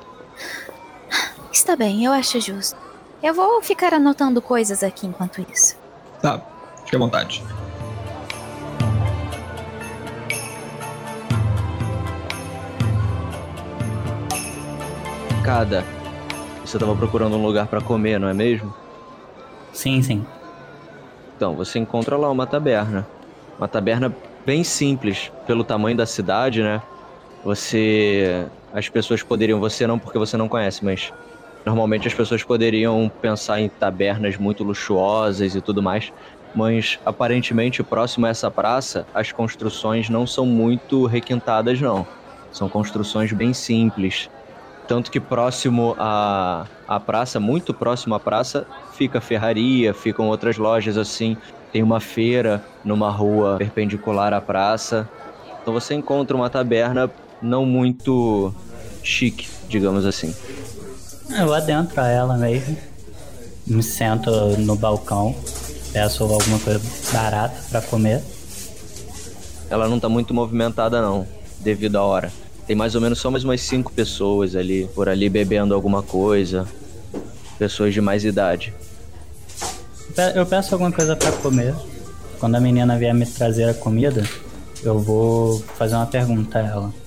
Está 1.52 1.76
bem, 1.76 2.04
eu 2.04 2.12
acho 2.12 2.40
justo. 2.40 2.76
Eu 3.22 3.34
vou 3.34 3.62
ficar 3.62 3.94
anotando 3.94 4.42
coisas 4.42 4.82
aqui 4.82 5.06
enquanto 5.06 5.44
isso. 5.52 5.76
Tá, 6.20 6.40
fique 6.84 6.96
à 6.96 6.98
vontade. 6.98 7.42
Cada. 15.44 15.84
Você 16.64 16.76
estava 16.76 16.94
procurando 16.94 17.36
um 17.36 17.44
lugar 17.44 17.66
para 17.66 17.80
comer, 17.80 18.18
não 18.18 18.28
é 18.28 18.34
mesmo? 18.34 18.74
Sim, 19.72 20.02
sim. 20.02 20.24
Então, 21.36 21.54
você 21.54 21.78
encontra 21.78 22.16
lá 22.16 22.30
uma 22.30 22.46
taberna. 22.46 23.06
Uma 23.58 23.68
taberna 23.68 24.14
bem 24.46 24.64
simples, 24.64 25.30
pelo 25.46 25.64
tamanho 25.64 25.96
da 25.96 26.06
cidade, 26.06 26.62
né? 26.62 26.80
Você. 27.44 28.46
As 28.72 28.88
pessoas 28.88 29.22
poderiam. 29.22 29.60
Você 29.60 29.86
não, 29.86 29.98
porque 29.98 30.18
você 30.18 30.36
não 30.36 30.48
conhece, 30.48 30.84
mas. 30.84 31.12
Normalmente 31.64 32.08
as 32.08 32.14
pessoas 32.14 32.42
poderiam 32.42 33.10
pensar 33.20 33.60
em 33.60 33.68
tabernas 33.68 34.36
muito 34.36 34.64
luxuosas 34.64 35.54
e 35.54 35.60
tudo 35.60 35.80
mais. 35.80 36.12
Mas 36.54 36.98
aparentemente, 37.06 37.82
próximo 37.82 38.26
a 38.26 38.30
essa 38.30 38.50
praça, 38.50 39.06
as 39.14 39.30
construções 39.30 40.10
não 40.10 40.26
são 40.26 40.44
muito 40.44 41.06
requintadas, 41.06 41.80
não. 41.80 42.06
São 42.50 42.68
construções 42.68 43.32
bem 43.32 43.54
simples. 43.54 44.28
Tanto 44.86 45.10
que 45.10 45.20
próximo 45.20 45.94
à, 45.98 46.66
à 46.86 47.00
praça, 47.00 47.38
muito 47.38 47.72
próximo 47.72 48.14
à 48.14 48.20
praça, 48.20 48.66
fica 48.92 49.18
a 49.18 49.20
ferraria, 49.20 49.94
ficam 49.94 50.26
outras 50.28 50.58
lojas 50.58 50.98
assim. 50.98 51.36
Tem 51.72 51.82
uma 51.82 52.00
feira 52.00 52.62
numa 52.84 53.08
rua 53.08 53.56
perpendicular 53.56 54.34
à 54.34 54.40
praça. 54.40 55.08
Então 55.62 55.72
você 55.72 55.94
encontra 55.94 56.36
uma 56.36 56.50
taberna 56.50 57.08
não 57.42 57.66
muito 57.66 58.54
chique, 59.02 59.48
digamos 59.68 60.06
assim. 60.06 60.34
Eu 61.30 61.52
adentro 61.52 62.00
a 62.00 62.08
ela 62.08 62.36
mesmo. 62.36 62.76
Me 63.66 63.82
sento 63.82 64.30
no 64.58 64.76
balcão. 64.76 65.34
Peço 65.92 66.24
alguma 66.24 66.58
coisa 66.58 66.80
barata 67.12 67.54
pra 67.70 67.82
comer. 67.82 68.22
ela 69.68 69.88
não 69.88 70.00
tá 70.00 70.08
muito 70.08 70.32
movimentada 70.32 71.02
não, 71.02 71.26
devido 71.60 71.96
à 71.96 72.02
hora. 72.02 72.32
Tem 72.66 72.76
mais 72.76 72.94
ou 72.94 73.00
menos 73.00 73.18
só 73.18 73.30
mais 73.30 73.44
umas 73.44 73.60
cinco 73.60 73.92
pessoas 73.92 74.54
ali, 74.54 74.88
por 74.94 75.08
ali 75.08 75.28
bebendo 75.28 75.74
alguma 75.74 76.02
coisa. 76.02 76.66
Pessoas 77.58 77.92
de 77.92 78.00
mais 78.00 78.24
idade. 78.24 78.72
Eu 80.34 80.46
peço 80.46 80.74
alguma 80.74 80.92
coisa 80.92 81.16
pra 81.16 81.32
comer. 81.32 81.74
Quando 82.38 82.56
a 82.56 82.60
menina 82.60 82.98
vier 82.98 83.14
me 83.14 83.24
trazer 83.26 83.68
a 83.68 83.74
comida, 83.74 84.22
eu 84.82 84.98
vou 84.98 85.60
fazer 85.76 85.94
uma 85.94 86.06
pergunta 86.06 86.58
a 86.58 86.62
ela. 86.62 87.01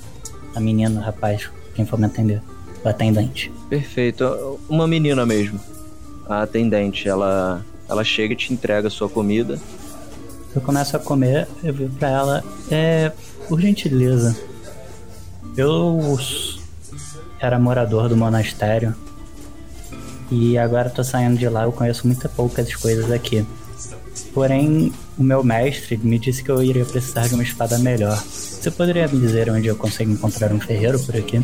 A 0.55 0.59
menina, 0.59 0.99
o 0.99 1.03
rapaz, 1.03 1.49
quem 1.75 1.85
for 1.85 1.99
me 1.99 2.05
atender. 2.05 2.41
O 2.83 2.87
atendente. 2.87 3.51
Perfeito, 3.69 4.59
uma 4.69 4.87
menina 4.87 5.25
mesmo. 5.25 5.59
A 6.27 6.43
atendente, 6.43 7.07
ela, 7.07 7.63
ela 7.89 8.03
chega 8.03 8.33
e 8.33 8.37
te 8.37 8.53
entrega 8.53 8.87
a 8.87 8.91
sua 8.91 9.09
comida. 9.09 9.59
Eu 10.55 10.61
começo 10.61 10.95
a 10.95 10.99
comer, 10.99 11.47
eu 11.63 11.73
vi 11.73 11.89
pra 11.89 12.09
ela, 12.09 12.43
é, 12.71 13.11
por 13.49 13.59
gentileza, 13.59 14.35
eu 15.57 16.17
era 17.39 17.59
morador 17.59 18.07
do 18.09 18.15
monastério 18.15 18.95
e 20.31 20.57
agora 20.57 20.89
tô 20.89 21.03
saindo 21.03 21.37
de 21.37 21.47
lá, 21.47 21.63
eu 21.63 21.71
conheço 21.71 22.07
muito 22.07 22.27
poucas 22.29 22.73
coisas 22.75 23.11
aqui. 23.11 23.45
Porém, 24.33 24.91
o 25.17 25.23
meu 25.23 25.43
mestre 25.43 25.97
me 25.97 26.17
disse 26.17 26.43
que 26.43 26.49
eu 26.49 26.61
iria 26.61 26.85
precisar 26.85 27.27
de 27.27 27.35
uma 27.35 27.43
espada 27.43 27.77
melhor. 27.77 28.21
Você 28.65 28.71
poderia 28.71 29.07
me 29.07 29.19
dizer 29.19 29.47
onde 29.51 29.67
eu 29.67 29.75
consigo 29.75 30.11
encontrar 30.11 30.51
um 30.51 30.59
ferreiro 30.59 30.99
por 30.99 31.15
aqui? 31.15 31.39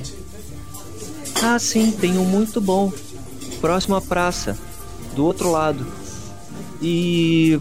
Ah, 1.44 1.60
sim, 1.60 1.92
tem 1.92 2.18
um 2.18 2.26
muito 2.26 2.60
bom. 2.60 2.92
Próximo 3.60 3.96
à 3.96 4.02
praça, 4.02 4.58
do 5.16 5.24
outro 5.24 5.52
lado. 5.52 5.86
E 6.82 7.60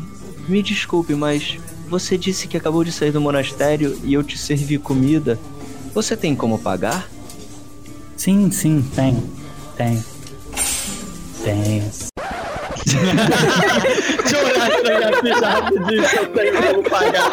me 0.48 0.62
desculpe, 0.62 1.14
mas 1.14 1.58
você 1.90 2.16
disse 2.16 2.48
que 2.48 2.56
acabou 2.56 2.82
de 2.82 2.90
sair 2.90 3.12
do 3.12 3.20
monastério 3.20 4.00
e 4.02 4.14
eu 4.14 4.24
te 4.24 4.38
servi 4.38 4.78
comida. 4.78 5.38
Você 5.92 6.16
tem 6.16 6.34
como 6.34 6.58
pagar? 6.58 7.10
Sim, 8.16 8.50
sim, 8.50 8.82
tenho. 8.94 9.22
Tenho. 9.76 10.02
Tenho. 11.44 12.09
Deixa 12.90 14.36
eu 14.36 14.98
minha 14.98 15.20
ficha 15.20 15.48
rapidinho 15.48 16.08
se 16.08 16.16
eu 16.16 16.26
tenho 16.28 16.62
como 16.62 16.82
pagar. 16.90 17.30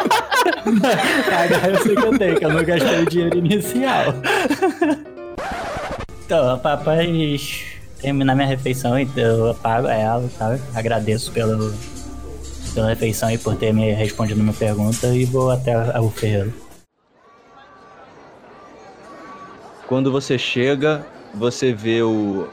Pagar 1.30 1.70
eu 1.70 1.82
sei 1.82 1.96
que 1.96 2.04
eu 2.04 2.18
tenho, 2.18 2.36
que 2.38 2.44
eu 2.44 2.52
não 2.52 2.64
gastei 2.64 3.02
o 3.02 3.06
dinheiro 3.06 3.38
inicial. 3.38 4.14
Então, 6.24 6.60
após 6.62 7.64
terminar 8.00 8.34
minha 8.34 8.46
refeição, 8.46 8.98
então 8.98 9.48
eu 9.48 9.54
pago 9.54 9.88
ela, 9.88 10.28
sabe? 10.38 10.60
Agradeço 10.74 11.32
pelo, 11.32 11.72
pela 12.74 12.88
refeição 12.90 13.30
e 13.30 13.38
por 13.38 13.56
ter 13.56 13.72
me 13.72 13.92
respondido 13.92 14.40
minha 14.40 14.52
pergunta 14.52 15.08
e 15.08 15.24
vou 15.24 15.50
até 15.50 15.74
o 15.98 16.10
ferreiro. 16.10 16.52
Quando 19.86 20.12
você 20.12 20.36
chega, 20.36 21.04
você 21.34 21.72
vê 21.72 22.02
o. 22.02 22.46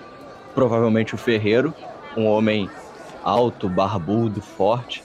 Provavelmente 0.53 1.13
o 1.13 1.17
ferreiro, 1.17 1.73
um 2.15 2.25
homem 2.25 2.69
alto, 3.25 3.67
barbudo, 3.67 4.39
forte. 4.39 5.03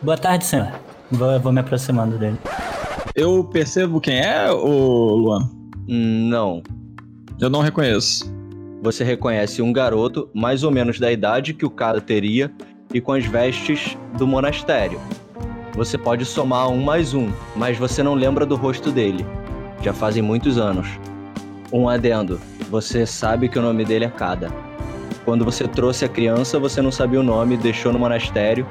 Boa 0.00 0.16
tarde, 0.16 0.46
senhor. 0.46 0.72
Vou, 1.10 1.38
vou 1.38 1.52
me 1.52 1.60
aproximando 1.60 2.16
dele. 2.18 2.38
Eu 3.14 3.44
percebo 3.44 4.00
quem 4.00 4.18
é, 4.18 4.50
ô 4.50 5.14
Luan? 5.14 5.50
Não. 5.86 6.62
Eu 7.38 7.50
não 7.50 7.60
reconheço. 7.60 8.32
Você 8.82 9.04
reconhece 9.04 9.60
um 9.60 9.72
garoto, 9.72 10.28
mais 10.34 10.64
ou 10.64 10.70
menos 10.70 10.98
da 10.98 11.12
idade 11.12 11.52
que 11.52 11.66
o 11.66 11.70
cara 11.70 12.00
teria, 12.00 12.50
e 12.92 13.00
com 13.00 13.12
as 13.12 13.24
vestes 13.24 13.96
do 14.16 14.26
monastério. 14.26 14.98
Você 15.74 15.96
pode 15.96 16.24
somar 16.24 16.68
um 16.68 16.82
mais 16.82 17.14
um, 17.14 17.30
mas 17.54 17.78
você 17.78 18.02
não 18.02 18.14
lembra 18.14 18.44
do 18.44 18.56
rosto 18.56 18.90
dele. 18.90 19.24
Já 19.82 19.92
fazem 19.92 20.22
muitos 20.22 20.58
anos. 20.58 20.86
Um 21.72 21.88
adendo: 21.88 22.40
você 22.70 23.06
sabe 23.06 23.48
que 23.48 23.58
o 23.58 23.62
nome 23.62 23.84
dele 23.84 24.04
é 24.04 24.10
Kada. 24.10 24.71
Quando 25.24 25.44
você 25.44 25.68
trouxe 25.68 26.04
a 26.04 26.08
criança, 26.08 26.58
você 26.58 26.82
não 26.82 26.90
sabia 26.90 27.20
o 27.20 27.22
nome, 27.22 27.56
deixou 27.56 27.92
no 27.92 27.98
monastério, 27.98 28.66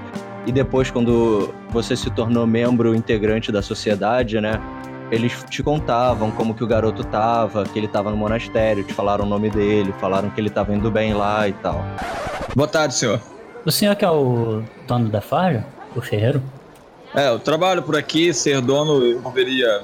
e 0.46 0.52
depois, 0.52 0.90
quando 0.90 1.54
você 1.70 1.96
se 1.96 2.10
tornou 2.10 2.48
membro 2.48 2.96
integrante 2.96 3.52
da 3.52 3.62
sociedade, 3.62 4.42
né? 4.42 4.60
Eles 5.12 5.44
te 5.50 5.62
contavam 5.62 6.32
como 6.32 6.54
que 6.54 6.64
o 6.64 6.68
garoto 6.68 7.04
tava, 7.04 7.64
que 7.66 7.78
ele 7.78 7.88
tava 7.88 8.10
no 8.10 8.18
monastério, 8.18 8.84
te 8.84 8.94
falaram 8.94 9.26
o 9.26 9.28
nome 9.28 9.50
dele, 9.50 9.94
falaram 10.00 10.30
que 10.30 10.40
ele 10.40 10.50
tava 10.50 10.74
indo 10.74 10.90
bem 10.90 11.14
lá 11.14 11.48
e 11.48 11.54
tal. 11.54 11.86
Boa 12.56 12.68
tarde, 12.68 12.96
senhor. 12.96 13.20
O 13.66 13.72
senhor 13.72 13.96
que 13.96 14.04
é 14.04 14.10
o 14.10 14.64
dono 14.88 15.10
da 15.10 15.22
forja? 15.22 15.66
O 15.96 16.02
ferreiro? 16.02 16.42
É, 17.14 17.28
eu 17.30 17.40
trabalho 17.40 17.84
por 17.84 17.96
aqui, 17.96 18.34
ser 18.34 18.62
dono 18.62 19.06
envolveria 19.06 19.84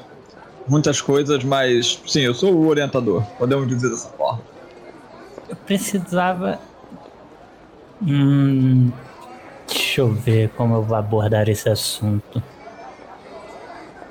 muitas 0.68 1.02
coisas, 1.02 1.44
mas 1.44 2.02
sim, 2.08 2.22
eu 2.22 2.34
sou 2.34 2.54
o 2.54 2.68
orientador, 2.68 3.22
podemos 3.38 3.68
dizer 3.68 3.90
dessa 3.90 4.10
forma. 4.10 4.42
Eu 5.50 5.56
precisava. 5.56 6.60
Hum. 8.02 8.92
Deixa 9.68 10.02
eu 10.02 10.14
ver 10.14 10.50
como 10.50 10.76
eu 10.76 10.84
vou 10.84 10.96
abordar 10.96 11.50
esse 11.50 11.68
assunto. 11.68 12.42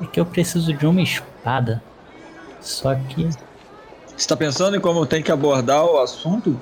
É 0.01 0.07
que 0.07 0.21
eu 0.21 0.27
preciso 0.27 0.73
de 0.73 0.87
uma 0.87 1.01
espada. 1.01 1.83
Só 2.61 2.95
que. 2.95 3.29
Você 4.17 4.29
tá 4.29 4.37
pensando 4.37 4.77
em 4.77 4.81
como 4.81 5.05
tem 5.07 5.23
que 5.23 5.31
abordar 5.31 5.85
o 5.85 5.99
assunto? 5.99 6.59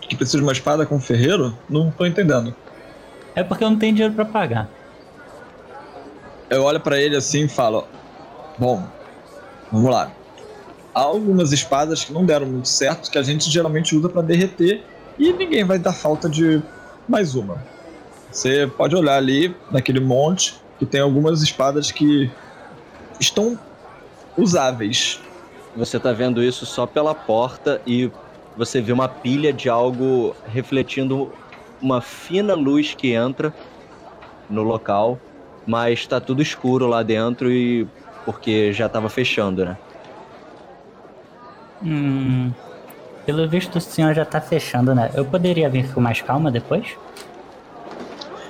Que 0.00 0.14
precisa 0.14 0.38
de 0.38 0.44
uma 0.44 0.52
espada 0.52 0.86
com 0.86 0.96
um 0.96 1.00
ferreiro? 1.00 1.56
Não 1.68 1.90
tô 1.90 2.06
entendendo. 2.06 2.54
É 3.34 3.42
porque 3.42 3.64
eu 3.64 3.70
não 3.70 3.78
tenho 3.78 3.92
dinheiro 3.92 4.14
pra 4.14 4.24
pagar. 4.24 4.68
Eu 6.48 6.62
olho 6.62 6.80
pra 6.80 7.00
ele 7.00 7.16
assim 7.16 7.44
e 7.44 7.48
falo: 7.48 7.86
Bom, 8.56 8.82
vamos 9.70 9.90
lá. 9.90 10.10
Algumas 10.96 11.52
espadas 11.52 12.02
que 12.02 12.10
não 12.10 12.24
deram 12.24 12.46
muito 12.46 12.68
certo, 12.68 13.10
que 13.10 13.18
a 13.18 13.22
gente 13.22 13.50
geralmente 13.50 13.94
usa 13.94 14.08
pra 14.08 14.22
derreter, 14.22 14.82
e 15.18 15.30
ninguém 15.34 15.62
vai 15.62 15.78
dar 15.78 15.92
falta 15.92 16.26
de 16.26 16.62
mais 17.06 17.34
uma. 17.34 17.62
Você 18.32 18.66
pode 18.66 18.96
olhar 18.96 19.16
ali 19.18 19.54
naquele 19.70 20.00
monte 20.00 20.54
que 20.78 20.86
tem 20.86 21.02
algumas 21.02 21.42
espadas 21.42 21.92
que 21.92 22.30
estão 23.20 23.58
usáveis. 24.38 25.18
Você 25.74 26.00
tá 26.00 26.14
vendo 26.14 26.42
isso 26.42 26.64
só 26.64 26.86
pela 26.86 27.14
porta 27.14 27.82
e 27.86 28.10
você 28.56 28.80
vê 28.80 28.90
uma 28.92 29.08
pilha 29.08 29.52
de 29.52 29.68
algo 29.68 30.34
refletindo 30.46 31.30
uma 31.78 32.00
fina 32.00 32.54
luz 32.54 32.94
que 32.94 33.08
entra 33.12 33.54
no 34.48 34.62
local, 34.62 35.22
mas 35.66 36.06
tá 36.06 36.20
tudo 36.20 36.40
escuro 36.42 36.86
lá 36.86 37.02
dentro 37.02 37.52
e 37.52 37.86
porque 38.24 38.72
já 38.72 38.88
tava 38.88 39.10
fechando, 39.10 39.62
né? 39.62 39.78
Hum. 41.82 42.52
Pelo 43.24 43.48
visto 43.48 43.76
o 43.76 43.80
senhor 43.80 44.14
já 44.14 44.24
tá 44.24 44.40
fechando, 44.40 44.94
né? 44.94 45.10
Eu 45.14 45.24
poderia 45.24 45.68
vir 45.68 45.92
com 45.92 46.00
mais 46.00 46.22
calma 46.22 46.50
depois? 46.50 46.96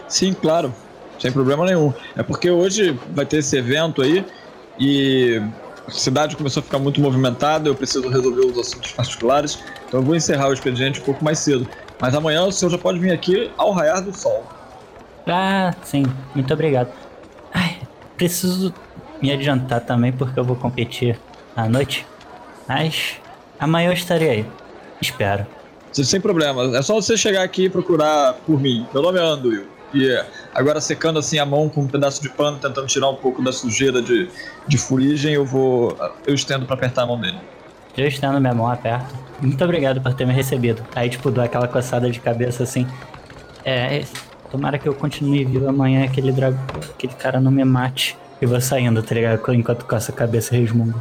Sim, 0.07 0.35
claro, 0.35 0.73
sem 1.19 1.33
problema 1.33 1.65
nenhum. 1.65 1.93
É 2.15 2.23
porque 2.23 2.51
hoje 2.51 2.99
vai 3.11 3.25
ter 3.25 3.39
esse 3.39 3.57
evento 3.57 4.03
aí 4.03 4.25
e 4.79 5.43
a 5.87 5.91
cidade 5.91 6.37
começou 6.37 6.61
a 6.61 6.65
ficar 6.65 6.79
muito 6.79 7.01
movimentada, 7.01 7.69
eu 7.69 7.75
preciso 7.75 8.09
resolver 8.09 8.41
os 8.41 8.59
assuntos 8.59 8.93
particulares, 8.93 9.59
então 9.87 10.01
eu 10.01 10.05
vou 10.05 10.15
encerrar 10.15 10.49
o 10.49 10.53
expediente 10.53 11.01
um 11.01 11.05
pouco 11.05 11.25
mais 11.25 11.39
cedo. 11.39 11.67
Mas 11.99 12.15
amanhã 12.15 12.45
o 12.45 12.53
senhor 12.53 12.71
já 12.71 12.79
pode 12.79 12.99
vir 12.99 13.13
aqui 13.13 13.51
ao 13.57 13.73
raiar 13.73 14.03
do 14.03 14.15
sol. 14.15 14.45
Ah, 15.27 15.75
sim. 15.83 16.05
Muito 16.35 16.53
obrigado. 16.53 16.89
Ai, 17.53 17.79
preciso 18.17 18.73
me 19.21 19.33
adiantar 19.33 19.81
também 19.81 20.13
porque 20.13 20.39
eu 20.39 20.45
vou 20.45 20.57
competir 20.57 21.19
à 21.57 21.69
noite. 21.69 22.07
Mas 22.69 23.17
amanhã 23.59 23.89
eu 23.89 23.93
estarei 23.93 24.31
aí. 24.31 24.47
Espero. 25.01 25.47
Sem 25.93 26.21
problema, 26.21 26.77
é 26.77 26.83
só 26.83 26.95
você 26.95 27.17
chegar 27.17 27.43
aqui 27.43 27.65
e 27.65 27.71
procurar 27.71 28.35
por 28.45 28.61
mim. 28.61 28.87
Meu 28.93 29.03
nome 29.03 29.19
é 29.19 29.23
Anduil. 29.23 29.67
E 29.95 30.11
é, 30.11 30.27
agora 30.55 30.81
secando 30.81 31.19
assim 31.19 31.39
a 31.39 31.47
mão 31.47 31.69
com 31.69 31.83
um 31.83 31.87
pedaço 31.87 32.21
de 32.21 32.29
pano, 32.29 32.59
tentando 32.59 32.87
tirar 32.87 33.09
um 33.09 33.15
pouco 33.15 33.43
da 33.43 33.53
sujeira 33.53 34.03
de, 34.03 34.29
de 34.67 34.79
fuligem, 34.79 35.33
eu 35.33 35.45
vou. 35.45 35.97
Eu 36.27 36.35
estendo 36.35 36.67
pra 36.67 36.75
apertar 36.75 37.03
a 37.03 37.07
mão 37.07 37.19
dele. 37.19 37.39
Eu 37.97 38.07
estendo 38.07 38.39
minha 38.41 38.53
mão 38.53 38.71
aperto. 38.71 39.15
Muito 39.41 39.63
obrigado 39.65 40.01
por 40.01 40.13
ter 40.13 40.27
me 40.27 40.35
recebido. 40.35 40.85
Aí, 40.95 41.09
tipo, 41.09 41.31
dou 41.31 41.43
aquela 41.43 41.67
coçada 41.67 42.11
de 42.11 42.21
cabeça 42.21 42.63
assim. 42.63 42.87
É, 43.65 44.05
tomara 44.51 44.79
que 44.79 44.87
eu 44.87 44.95
continue 44.95 45.45
vivo 45.45 45.69
amanhã, 45.69 46.05
aquele 46.05 46.31
dragão, 46.31 46.61
aquele 46.91 47.15
cara 47.15 47.41
não 47.41 47.51
me 47.51 47.65
mate. 47.65 48.19
E 48.41 48.45
vou 48.45 48.61
saindo, 48.61 49.03
tá 49.03 49.15
ligado? 49.15 49.41
Enquanto 49.55 49.87
coça 49.87 50.13
a 50.13 50.15
cabeça 50.15 50.55
resmungo. 50.55 51.01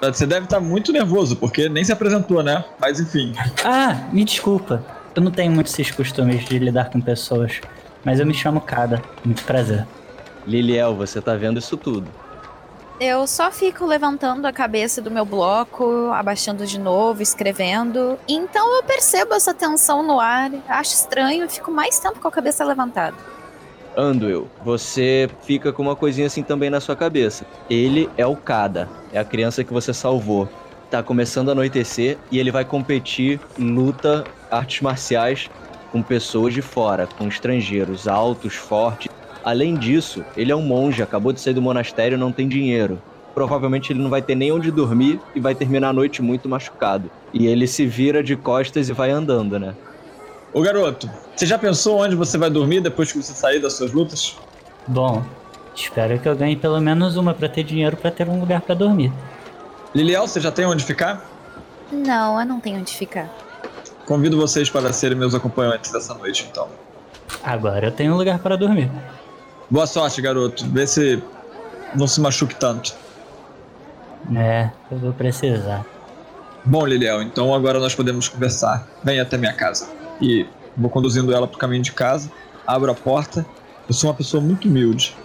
Você 0.00 0.26
deve 0.26 0.44
estar 0.44 0.60
muito 0.60 0.92
nervoso, 0.92 1.36
porque 1.36 1.68
nem 1.68 1.82
se 1.82 1.92
apresentou, 1.92 2.42
né? 2.42 2.64
Mas 2.80 3.00
enfim. 3.00 3.34
Ah, 3.64 4.08
me 4.12 4.24
desculpa. 4.24 4.84
Eu 5.14 5.22
não 5.22 5.32
tenho 5.32 5.50
muitos 5.50 5.72
esses 5.72 5.90
costumes 5.90 6.44
de 6.44 6.58
lidar 6.58 6.90
com 6.90 7.00
pessoas. 7.00 7.60
Mas 8.04 8.20
eu 8.20 8.26
me 8.26 8.32
chamo 8.32 8.60
Kada. 8.60 9.02
Muito 9.24 9.42
prazer. 9.44 9.86
Liliel, 10.46 10.94
você 10.94 11.20
tá 11.20 11.34
vendo 11.34 11.58
isso 11.58 11.76
tudo. 11.76 12.08
Eu 13.00 13.26
só 13.28 13.50
fico 13.52 13.86
levantando 13.86 14.46
a 14.46 14.52
cabeça 14.52 15.00
do 15.00 15.10
meu 15.10 15.24
bloco, 15.24 16.10
abaixando 16.12 16.66
de 16.66 16.80
novo, 16.80 17.22
escrevendo. 17.22 18.18
Então 18.28 18.76
eu 18.76 18.82
percebo 18.82 19.34
essa 19.34 19.54
tensão 19.54 20.02
no 20.02 20.18
ar, 20.18 20.50
acho 20.68 20.94
estranho 20.94 21.44
e 21.44 21.48
fico 21.48 21.70
mais 21.70 21.98
tempo 22.00 22.18
com 22.18 22.26
a 22.26 22.30
cabeça 22.30 22.64
levantada. 22.64 23.14
Anduil, 23.98 24.46
você 24.64 25.28
fica 25.42 25.72
com 25.72 25.82
uma 25.82 25.96
coisinha 25.96 26.28
assim 26.28 26.44
também 26.44 26.70
na 26.70 26.78
sua 26.78 26.94
cabeça. 26.94 27.44
Ele 27.68 28.08
é 28.16 28.24
o 28.24 28.36
Kada, 28.36 28.88
é 29.12 29.18
a 29.18 29.24
criança 29.24 29.64
que 29.64 29.72
você 29.72 29.92
salvou. 29.92 30.48
Tá 30.88 31.02
começando 31.02 31.48
a 31.48 31.52
anoitecer 31.52 32.16
e 32.30 32.38
ele 32.38 32.52
vai 32.52 32.64
competir 32.64 33.40
luta, 33.58 34.24
artes 34.48 34.82
marciais 34.82 35.50
com 35.90 36.00
pessoas 36.00 36.54
de 36.54 36.62
fora, 36.62 37.08
com 37.18 37.26
estrangeiros 37.26 38.06
altos, 38.06 38.54
fortes. 38.54 39.08
Além 39.42 39.74
disso, 39.74 40.24
ele 40.36 40.52
é 40.52 40.56
um 40.56 40.62
monge, 40.62 41.02
acabou 41.02 41.32
de 41.32 41.40
sair 41.40 41.54
do 41.54 41.62
monastério 41.62 42.16
não 42.16 42.30
tem 42.30 42.46
dinheiro. 42.46 43.02
Provavelmente 43.34 43.92
ele 43.92 44.00
não 44.00 44.10
vai 44.10 44.22
ter 44.22 44.36
nem 44.36 44.52
onde 44.52 44.70
dormir 44.70 45.20
e 45.34 45.40
vai 45.40 45.56
terminar 45.56 45.88
a 45.88 45.92
noite 45.92 46.22
muito 46.22 46.48
machucado. 46.48 47.10
E 47.34 47.48
ele 47.48 47.66
se 47.66 47.84
vira 47.84 48.22
de 48.22 48.36
costas 48.36 48.88
e 48.88 48.92
vai 48.92 49.10
andando, 49.10 49.58
né? 49.58 49.74
Ô 50.58 50.60
garoto, 50.60 51.08
você 51.36 51.46
já 51.46 51.56
pensou 51.56 52.00
onde 52.00 52.16
você 52.16 52.36
vai 52.36 52.50
dormir 52.50 52.80
depois 52.80 53.12
que 53.12 53.22
você 53.22 53.32
sair 53.32 53.60
das 53.60 53.74
suas 53.74 53.92
lutas? 53.92 54.36
Bom, 54.88 55.24
espero 55.72 56.18
que 56.18 56.28
eu 56.28 56.34
ganhe 56.34 56.56
pelo 56.56 56.80
menos 56.80 57.16
uma 57.16 57.32
pra 57.32 57.48
ter 57.48 57.62
dinheiro 57.62 57.96
pra 57.96 58.10
ter 58.10 58.28
um 58.28 58.40
lugar 58.40 58.60
pra 58.62 58.74
dormir. 58.74 59.12
Liliel, 59.94 60.26
você 60.26 60.40
já 60.40 60.50
tem 60.50 60.66
onde 60.66 60.84
ficar? 60.84 61.24
Não, 61.92 62.40
eu 62.40 62.44
não 62.44 62.58
tenho 62.58 62.80
onde 62.80 62.92
ficar. 62.92 63.32
Convido 64.04 64.36
vocês 64.36 64.68
para 64.68 64.92
serem 64.92 65.16
meus 65.16 65.32
acompanhantes 65.32 65.92
dessa 65.92 66.12
noite, 66.14 66.48
então. 66.50 66.66
Agora 67.44 67.86
eu 67.86 67.92
tenho 67.92 68.14
um 68.14 68.16
lugar 68.16 68.40
pra 68.40 68.56
dormir. 68.56 68.90
Boa 69.70 69.86
sorte, 69.86 70.20
garoto. 70.20 70.66
Vê 70.70 70.88
se 70.88 71.22
não 71.94 72.08
se 72.08 72.20
machuque 72.20 72.56
tanto. 72.56 72.96
É, 74.34 74.70
eu 74.90 74.98
vou 74.98 75.12
precisar. 75.12 75.86
Bom, 76.64 76.84
Liliel, 76.84 77.22
então 77.22 77.54
agora 77.54 77.78
nós 77.78 77.94
podemos 77.94 78.26
conversar. 78.26 78.88
Venha 79.04 79.22
até 79.22 79.38
minha 79.38 79.52
casa. 79.52 79.97
E 80.20 80.46
vou 80.76 80.90
conduzindo 80.90 81.32
ela 81.32 81.46
pro 81.46 81.58
caminho 81.58 81.82
de 81.82 81.92
casa, 81.92 82.30
abro 82.66 82.90
a 82.90 82.94
porta. 82.94 83.46
Eu 83.88 83.94
sou 83.94 84.10
uma 84.10 84.16
pessoa 84.16 84.42
muito 84.42 84.68
humilde, 84.68 85.16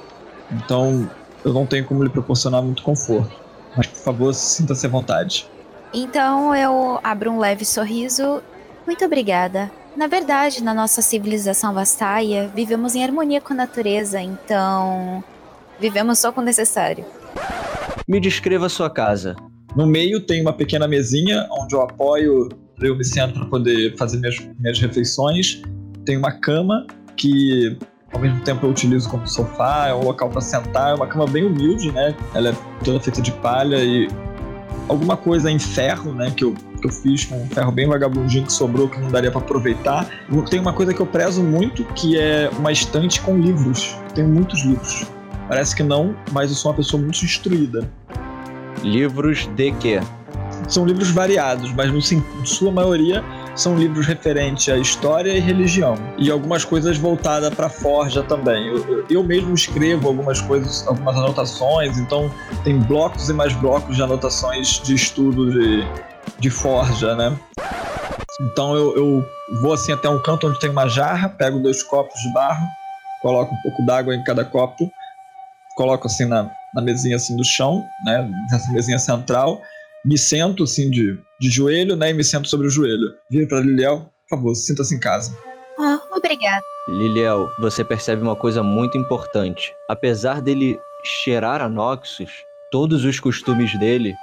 então 0.52 1.10
eu 1.44 1.54
não 1.54 1.66
tenho 1.66 1.86
como 1.86 2.04
lhe 2.04 2.10
proporcionar 2.10 2.62
muito 2.62 2.82
conforto. 2.84 3.36
Mas 3.76 3.88
por 3.88 4.00
favor, 4.00 4.34
sinta-se 4.34 4.86
à 4.86 4.90
vontade. 4.90 5.48
Então 5.94 6.56
eu 6.56 7.00
abro 7.04 7.32
um 7.32 7.40
leve 7.40 7.66
sorriso. 7.66 8.42
Muito 8.86 9.04
obrigada. 9.06 9.72
Na 9.96 10.08
verdade, 10.08 10.64
na 10.64 10.74
nossa 10.74 11.02
civilização 11.02 11.74
vastaia, 11.74 12.52
vivemos 12.54 12.96
em 12.96 13.04
harmonia 13.04 13.40
com 13.40 13.54
a 13.54 13.56
natureza, 13.56 14.20
então. 14.20 15.24
Vivemos 15.80 16.20
só 16.20 16.32
com 16.32 16.42
o 16.42 16.44
necessário. 16.44 17.06
Me 18.08 18.20
descreva 18.20 18.66
a 18.66 18.70
sua 18.70 18.90
casa. 18.90 19.36
No 19.76 19.86
meio 19.86 20.20
tem 20.20 20.42
uma 20.42 20.54
pequena 20.54 20.88
mesinha 20.88 21.48
onde 21.52 21.76
eu 21.76 21.82
apoio, 21.82 22.50
eu 22.88 22.96
me 22.96 23.04
sento 23.04 23.34
para 23.34 23.46
poder 23.46 23.96
fazer 23.98 24.18
minhas, 24.20 24.40
minhas 24.60 24.80
refeições. 24.80 25.62
Tem 26.06 26.18
uma 26.18 26.32
cama 26.32 26.86
que 27.16 27.78
ao 28.14 28.20
mesmo 28.20 28.42
tempo 28.42 28.66
eu 28.66 28.70
utilizo 28.70 29.10
como 29.10 29.28
sofá, 29.28 29.88
é 29.88 29.94
um 29.94 30.04
local 30.04 30.30
para 30.30 30.42
sentar, 30.42 30.92
é 30.92 30.94
uma 30.94 31.08
cama 31.08 31.26
bem 31.26 31.46
humilde, 31.46 31.92
né? 31.92 32.16
Ela 32.34 32.50
é 32.50 32.56
toda 32.84 33.00
feita 33.00 33.22
de 33.22 33.32
palha 33.32 33.84
e 33.84 34.08
alguma 34.88 35.18
coisa 35.18 35.50
em 35.50 35.60
ferro, 35.60 36.14
né? 36.14 36.32
Que 36.32 36.44
eu, 36.44 36.54
que 36.54 36.88
eu 36.88 36.92
fiz 36.92 37.26
com 37.26 37.42
um 37.42 37.48
ferro 37.48 37.72
bem 37.72 37.88
vagabundinho 37.88 38.46
que 38.46 38.54
sobrou 38.54 38.88
que 38.88 39.00
não 39.00 39.10
daria 39.10 39.32
para 39.32 39.42
aproveitar. 39.42 40.08
Tem 40.50 40.60
uma 40.60 40.74
coisa 40.74 40.94
que 40.94 41.02
eu 41.02 41.08
prezo 41.08 41.44
muito 41.44 41.84
que 41.96 42.18
é 42.20 42.50
uma 42.58 42.72
estante 42.72 43.20
com 43.22 43.38
livros. 43.38 43.98
Tenho 44.14 44.30
muitos 44.30 44.64
livros. 44.64 45.08
Parece 45.48 45.76
que 45.76 45.84
não, 45.84 46.16
mas 46.32 46.50
eu 46.52 46.56
sou 46.56 46.72
uma 46.72 46.78
pessoa 46.78 47.02
muito 47.02 47.24
instruída. 47.24 47.90
Livros 48.84 49.48
de 49.56 49.72
quê? 49.74 50.00
São 50.68 50.86
livros 50.86 51.10
variados, 51.12 51.72
mas 51.74 51.92
no, 51.92 52.02
sua 52.46 52.72
maioria 52.72 53.24
são 53.56 53.78
livros 53.78 54.08
referentes 54.08 54.68
à 54.70 54.78
história 54.78 55.32
e 55.32 55.40
religião. 55.40 55.96
E 56.18 56.32
algumas 56.32 56.66
coisas 56.66 56.98
voltadas 56.98 57.54
para 57.54 57.70
forja 57.70 58.24
também. 58.24 58.68
Eu- 58.68 59.06
eu 59.10 59.24
mesmo 59.24 59.54
escrevo 59.54 60.08
algumas 60.08 60.42
coisas, 60.42 60.88
algumas 60.88 61.16
anotações, 61.16 61.98
então 61.98 62.32
tem 62.64 62.80
blocos 62.80 63.30
e 63.30 63.34
mais 63.34 63.54
blocos 63.54 63.96
de 63.96 64.02
anotações 64.02 64.82
de 64.82 64.96
estudo 64.96 65.52
de, 65.52 65.84
de 66.40 66.50
forja, 66.50 67.16
né? 67.16 67.38
Então 68.42 68.76
eu, 68.76 68.96
eu 68.98 69.26
vou 69.62 69.74
assim 69.74 69.92
até 69.92 70.10
um 70.10 70.20
canto 70.20 70.48
onde 70.48 70.60
tem 70.60 70.70
uma 70.70 70.88
jarra, 70.88 71.30
pego 71.30 71.60
dois 71.60 71.84
copos 71.84 72.20
de 72.22 72.34
barro, 72.34 72.66
coloco 73.22 73.54
um 73.54 73.62
pouco 73.62 73.86
d'água 73.86 74.16
em 74.16 74.24
cada 74.24 74.44
copo, 74.44 74.92
coloco 75.76 76.08
assim 76.08 76.26
na, 76.26 76.50
na 76.74 76.82
mesinha 76.82 77.16
assim 77.18 77.36
do 77.38 77.44
chão, 77.46 77.86
né? 78.04 78.28
Nessa 78.52 78.72
mesinha 78.72 78.98
central, 78.98 79.62
me 80.06 80.18
sento 80.18 80.64
assim 80.64 80.90
de, 80.90 81.18
de 81.40 81.50
joelho, 81.50 81.96
né? 81.96 82.10
E 82.10 82.14
me 82.14 82.24
sento 82.24 82.48
sobre 82.48 82.68
o 82.68 82.70
joelho. 82.70 83.14
Vira 83.30 83.48
pra 83.48 83.60
Liliel, 83.60 84.12
por 84.30 84.38
favor, 84.38 84.56
sinta-se 84.56 84.96
em 84.96 85.00
casa. 85.00 85.38
Oh, 85.78 86.18
obrigada. 86.18 86.64
Liliel, 86.88 87.50
você 87.60 87.84
percebe 87.84 88.22
uma 88.22 88.36
coisa 88.36 88.62
muito 88.62 88.98
importante. 88.98 89.74
Apesar 89.90 90.42
dele 90.42 90.78
cheirar 91.24 91.62
a 91.62 91.70
Noxus, 91.70 92.32
todos 92.72 93.06
os 93.06 93.20
costumes 93.20 93.78
dele 93.80 94.14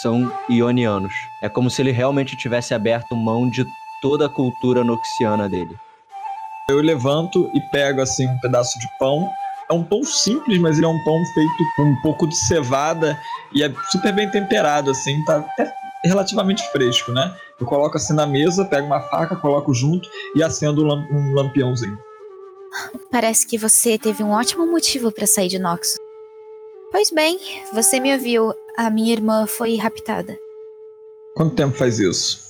são 0.00 0.32
ionianos. 0.50 1.12
É 1.42 1.48
como 1.48 1.70
se 1.70 1.82
ele 1.82 1.92
realmente 1.92 2.36
tivesse 2.36 2.74
aberto 2.74 3.14
mão 3.14 3.48
de 3.50 3.64
toda 4.00 4.26
a 4.26 4.28
cultura 4.28 4.82
noxiana 4.82 5.48
dele. 5.48 5.76
Eu 6.68 6.80
levanto 6.80 7.50
e 7.54 7.60
pego 7.70 8.00
assim 8.00 8.26
um 8.26 8.38
pedaço 8.40 8.78
de 8.80 8.86
pão. 8.98 9.28
É 9.70 9.74
um 9.74 9.82
pão 9.82 10.04
simples, 10.04 10.58
mas 10.60 10.76
ele 10.76 10.86
é 10.86 10.88
um 10.88 11.02
pão 11.04 11.20
feito 11.34 11.64
com 11.74 11.82
um 11.82 11.96
pouco 12.02 12.26
de 12.28 12.36
cevada 12.36 13.18
e 13.52 13.62
é 13.64 13.72
super 13.90 14.12
bem 14.14 14.30
temperado, 14.30 14.90
assim, 14.90 15.24
tá 15.24 15.38
até 15.38 15.72
relativamente 16.04 16.62
fresco, 16.70 17.10
né? 17.10 17.36
Eu 17.58 17.66
coloco 17.66 17.96
assim 17.96 18.14
na 18.14 18.26
mesa, 18.26 18.64
pego 18.64 18.86
uma 18.86 19.00
faca, 19.00 19.34
coloco 19.34 19.74
junto 19.74 20.08
e 20.36 20.42
acendo 20.42 20.84
um, 20.84 20.86
lam- 20.86 21.34
lampiãozinho. 21.34 21.98
Parece 23.10 23.46
que 23.46 23.58
você 23.58 23.98
teve 23.98 24.22
um 24.22 24.30
ótimo 24.30 24.66
motivo 24.66 25.10
para 25.10 25.26
sair 25.26 25.48
de 25.48 25.58
Noxus. 25.58 25.96
Pois 26.92 27.10
bem, 27.10 27.38
você 27.72 27.98
me 27.98 28.12
ouviu. 28.12 28.54
A 28.76 28.90
minha 28.90 29.12
irmã 29.12 29.46
foi 29.46 29.76
raptada. 29.76 30.36
Quanto 31.34 31.56
tempo 31.56 31.76
faz 31.76 31.98
isso? 31.98 32.44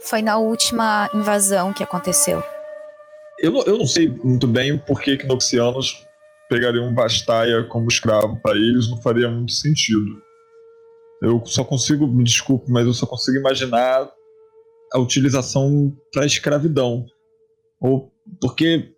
Foi 0.00 0.20
na 0.22 0.38
última 0.38 1.08
invasão 1.14 1.72
que 1.72 1.82
aconteceu. 1.82 2.42
Eu 3.38 3.52
não, 3.52 3.62
eu 3.64 3.78
não 3.78 3.86
sei 3.86 4.08
muito 4.08 4.46
bem 4.46 4.78
por 4.78 5.00
que 5.00 5.16
que 5.16 5.26
noxianos 5.26 6.04
pegariam 6.48 6.92
Bastaia 6.94 7.64
como 7.64 7.88
escravo. 7.88 8.40
Para 8.42 8.56
eles 8.56 8.88
não 8.88 9.00
faria 9.00 9.28
muito 9.28 9.52
sentido. 9.52 10.22
Eu 11.22 11.42
só 11.46 11.64
consigo, 11.64 12.06
me 12.06 12.24
desculpe, 12.24 12.70
mas 12.70 12.86
eu 12.86 12.92
só 12.92 13.06
consigo 13.06 13.38
imaginar 13.38 14.08
a 14.92 14.98
utilização 14.98 15.96
para 16.12 16.26
escravidão. 16.26 17.06
Ou 17.80 18.12
porque 18.40 18.90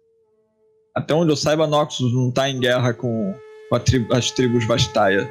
até 0.94 1.14
onde 1.14 1.30
eu 1.30 1.36
saiba, 1.36 1.66
Noxus 1.66 2.12
não 2.12 2.30
tá 2.30 2.48
em 2.48 2.58
guerra 2.58 2.94
com, 2.94 3.34
com 3.68 3.78
tri- 3.78 4.06
as 4.10 4.30
tribos 4.30 4.66
Bastaia. 4.66 5.30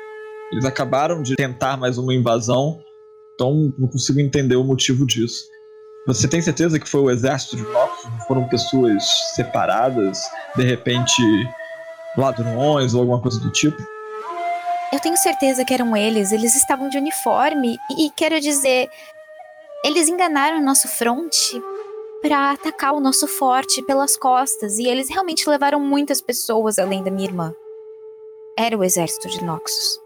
Eles 0.51 0.63
acabaram 0.63 1.21
de 1.21 1.35
tentar 1.35 1.75
mais 1.75 1.97
uma 1.97 2.13
invasão, 2.13 2.79
então 3.33 3.73
não 3.77 3.87
consigo 3.87 4.19
entender 4.19 4.55
o 4.55 4.63
motivo 4.63 5.05
disso. 5.05 5.43
Você 6.07 6.27
tem 6.27 6.39
certeza 6.39 6.79
que 6.79 6.87
foi 6.87 7.01
o 7.01 7.09
exército 7.09 7.55
de 7.55 7.63
Noxus? 7.63 8.11
Foram 8.27 8.47
pessoas 8.47 9.03
separadas? 9.33 10.19
De 10.55 10.63
repente, 10.63 11.19
ladrões 12.17 12.93
ou 12.93 13.01
alguma 13.01 13.21
coisa 13.21 13.39
do 13.39 13.51
tipo? 13.51 13.81
Eu 14.91 14.99
tenho 14.99 15.17
certeza 15.17 15.65
que 15.65 15.73
eram 15.73 15.95
eles. 15.95 16.31
Eles 16.31 16.55
estavam 16.55 16.89
de 16.89 16.97
uniforme. 16.97 17.77
E, 17.91 18.05
e 18.05 18.09
quero 18.11 18.39
dizer, 18.39 18.89
eles 19.83 20.07
enganaram 20.07 20.59
o 20.59 20.63
nosso 20.63 20.87
fronte 20.87 21.61
para 22.21 22.51
atacar 22.51 22.93
o 22.93 22.99
nosso 22.99 23.27
forte 23.27 23.81
pelas 23.83 24.15
costas. 24.15 24.79
E 24.79 24.87
eles 24.87 25.09
realmente 25.09 25.49
levaram 25.49 25.79
muitas 25.79 26.21
pessoas 26.21 26.79
além 26.79 27.03
da 27.03 27.11
minha 27.11 27.27
irmã. 27.27 27.53
Era 28.57 28.77
o 28.77 28.83
exército 28.83 29.27
de 29.27 29.43
Noxus. 29.43 29.99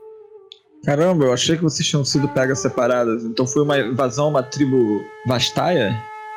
Caramba, 0.84 1.26
eu 1.26 1.34
achei 1.34 1.56
que 1.58 1.63
vocês 1.63 1.88
tinham 1.88 2.06
sido 2.06 2.28
pegas 2.30 2.60
separadas. 2.60 3.24
Então 3.26 3.45
foi 3.45 3.62
uma 3.62 3.78
invasão 3.78 4.26
a 4.26 4.30
uma 4.30 4.43
tribo 4.43 5.02
Vastaia? 5.28 5.95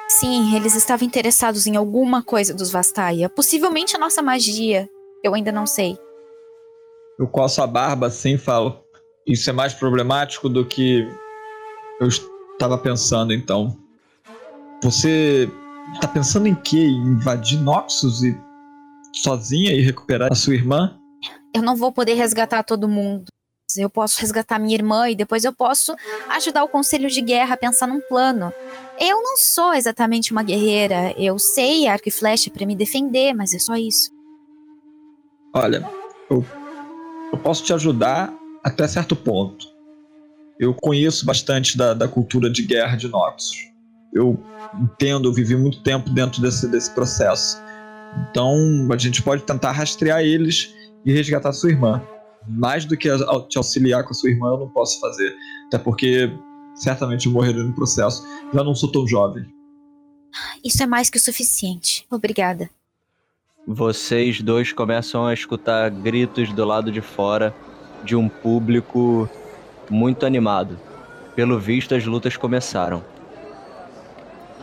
Sim, 0.09 0.55
eles 0.55 0.75
estavam 0.75 1.07
interessados 1.07 1.67
em 1.67 1.77
alguma 1.77 2.23
coisa 2.23 2.53
dos 2.53 2.71
Vastaia. 2.71 3.31
Possivelmente 3.31 3.97
a 3.97 3.99
nossa 3.99 4.21
magia. 4.21 4.91
Eu 5.23 5.35
ainda 5.35 5.53
não 5.53 5.67
sei. 5.67 5.97
Eu 7.19 7.29
coço 7.29 7.63
a 7.63 7.67
barba 7.67 8.09
assim 8.09 8.35
e 8.35 8.39
falo: 8.39 8.85
Isso 9.27 9.49
é 9.49 9.53
mais 9.53 9.73
problemático 9.73 10.49
do 10.49 10.65
que 10.65 11.07
eu 12.01 12.09
estava 12.09 12.77
pensando 12.77 13.33
então. 13.33 13.77
Você 14.83 15.49
tá 16.01 16.09
pensando 16.09 16.49
em 16.49 16.55
quê? 16.55 16.85
Invadir 16.85 17.61
Noxus 17.61 18.23
e 18.23 18.37
sozinha 19.15 19.73
e 19.73 19.81
recuperar 19.81 20.33
a 20.33 20.35
sua 20.35 20.55
irmã? 20.55 20.99
Eu 21.55 21.63
não 21.63 21.77
vou 21.77 21.93
poder 21.93 22.15
resgatar 22.15 22.63
todo 22.65 22.89
mundo. 22.89 23.27
Eu 23.77 23.89
posso 23.89 24.21
resgatar 24.21 24.59
minha 24.59 24.75
irmã 24.75 25.09
e 25.09 25.15
depois 25.15 25.45
eu 25.45 25.53
posso 25.53 25.95
ajudar 26.29 26.65
o 26.65 26.69
conselho 26.69 27.09
de 27.09 27.23
guerra 27.23 27.55
a 27.55 27.57
pensar 27.57 27.87
num 27.87 28.01
plano. 28.01 28.53
Eu 29.01 29.23
não 29.23 29.37
sou 29.37 29.73
exatamente 29.73 30.33
uma 30.33 30.43
guerreira. 30.43 31.15
Eu 31.17 31.39
sei 31.39 31.87
arco 31.87 32.09
e 32.09 32.13
flecha 32.13 32.51
para 32.51 32.67
me 32.67 32.77
defender, 32.77 33.33
mas 33.33 33.55
é 33.55 33.59
só 33.59 33.75
isso. 33.77 34.11
Olha, 35.55 35.87
eu, 36.31 36.45
eu 37.33 37.39
posso 37.39 37.63
te 37.63 37.73
ajudar 37.73 38.33
até 38.65 38.89
certo 38.89 39.15
ponto. 39.15 39.67
Eu 40.59 40.75
conheço 40.75 41.27
bastante 41.27 41.77
da, 41.77 41.93
da 41.93 42.09
cultura 42.09 42.51
de 42.51 42.63
guerra 42.63 42.97
de 42.97 43.09
Noxus. 43.09 43.57
Eu 44.15 44.39
entendo, 44.81 45.29
eu 45.29 45.33
vivi 45.33 45.57
muito 45.57 45.83
tempo 45.83 46.09
dentro 46.11 46.41
desse, 46.41 46.69
desse 46.69 46.95
processo. 46.95 47.59
Então 48.31 48.57
a 48.91 48.97
gente 48.97 49.23
pode 49.23 49.43
tentar 49.43 49.73
rastrear 49.73 50.21
eles 50.21 50.75
e 51.05 51.13
resgatar 51.13 51.53
sua 51.53 51.71
irmã. 51.71 52.03
Mais 52.49 52.85
do 52.85 52.97
que 52.97 53.09
te 53.49 53.59
auxiliar 53.59 54.05
com 54.05 54.11
a 54.11 54.15
sua 54.15 54.31
irmã, 54.31 54.49
eu 54.53 54.59
não 54.59 54.69
posso 54.69 55.01
fazer. 55.01 55.35
Até 55.67 55.79
porque 55.79 56.31
certamente 56.75 57.27
eu 57.27 57.33
no 57.65 57.75
processo. 57.75 58.23
Já 58.53 58.65
não 58.65 58.75
sou 58.75 58.91
tão 58.91 59.07
jovem. 59.07 59.45
Isso 60.65 60.83
é 60.83 60.87
mais 60.87 61.11
que 61.11 61.19
o 61.19 61.21
suficiente. 61.21 62.07
Obrigada. 62.11 62.71
Vocês 63.67 64.41
dois 64.41 64.73
começam 64.73 65.25
a 65.25 65.33
escutar 65.33 65.89
gritos 65.89 66.53
do 66.53 66.65
lado 66.65 66.91
de 66.91 67.01
fora 67.01 67.55
de 68.03 68.17
um 68.17 68.29
público 68.29 69.31
muito 69.89 70.27
animado. 70.27 70.77
Pelo 71.37 71.61
visto, 71.61 71.95
as 71.95 72.05
lutas 72.05 72.37
começaram. 72.37 73.05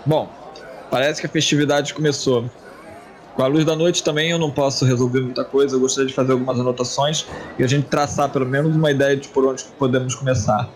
Bom, 0.05 0.29
parece 0.91 1.21
que 1.21 1.27
a 1.27 1.29
festividade 1.29 1.93
começou. 1.93 2.49
Com 3.35 3.41
a 3.41 3.47
luz 3.47 3.63
da 3.63 3.73
noite 3.73 4.03
também 4.03 4.31
eu 4.31 4.37
não 4.37 4.51
posso 4.51 4.83
resolver 4.83 5.21
muita 5.21 5.45
coisa. 5.45 5.77
Eu 5.77 5.79
gostaria 5.79 6.09
de 6.09 6.13
fazer 6.13 6.33
algumas 6.33 6.59
anotações 6.59 7.25
e 7.57 7.63
a 7.63 7.67
gente 7.67 7.87
traçar 7.87 8.29
pelo 8.29 8.45
menos 8.45 8.75
uma 8.75 8.91
ideia 8.91 9.15
de 9.15 9.29
por 9.29 9.45
onde 9.45 9.63
podemos 9.77 10.13
começar. 10.13 10.69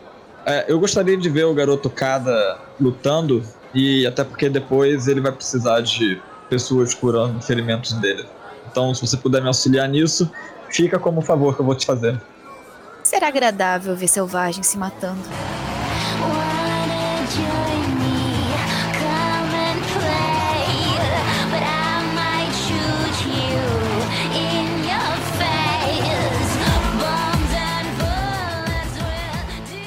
É, 0.45 0.71
eu 0.71 0.79
gostaria 0.79 1.17
de 1.17 1.29
ver 1.29 1.43
o 1.43 1.53
garoto 1.53 1.89
Kada 1.89 2.57
lutando 2.79 3.43
e 3.73 4.07
até 4.07 4.23
porque 4.23 4.47
depois 4.47 5.09
ele 5.09 5.19
vai 5.19 5.33
precisar 5.33 5.81
de 5.81 6.21
pessoas 6.49 6.93
curando 6.93 7.41
ferimentos 7.41 7.93
dele. 7.93 8.25
Então, 8.69 8.93
se 8.93 9.01
você 9.01 9.17
puder 9.17 9.41
me 9.41 9.47
auxiliar 9.47 9.87
nisso, 9.87 10.31
fica 10.69 10.97
como 10.97 11.21
favor 11.21 11.55
que 11.55 11.61
eu 11.61 11.65
vou 11.65 11.75
te 11.75 11.85
fazer. 11.85 12.19
Será 13.03 13.27
agradável 13.27 13.95
ver 13.95 14.07
selvagens 14.07 14.67
se 14.67 14.77
matando. 14.77 15.21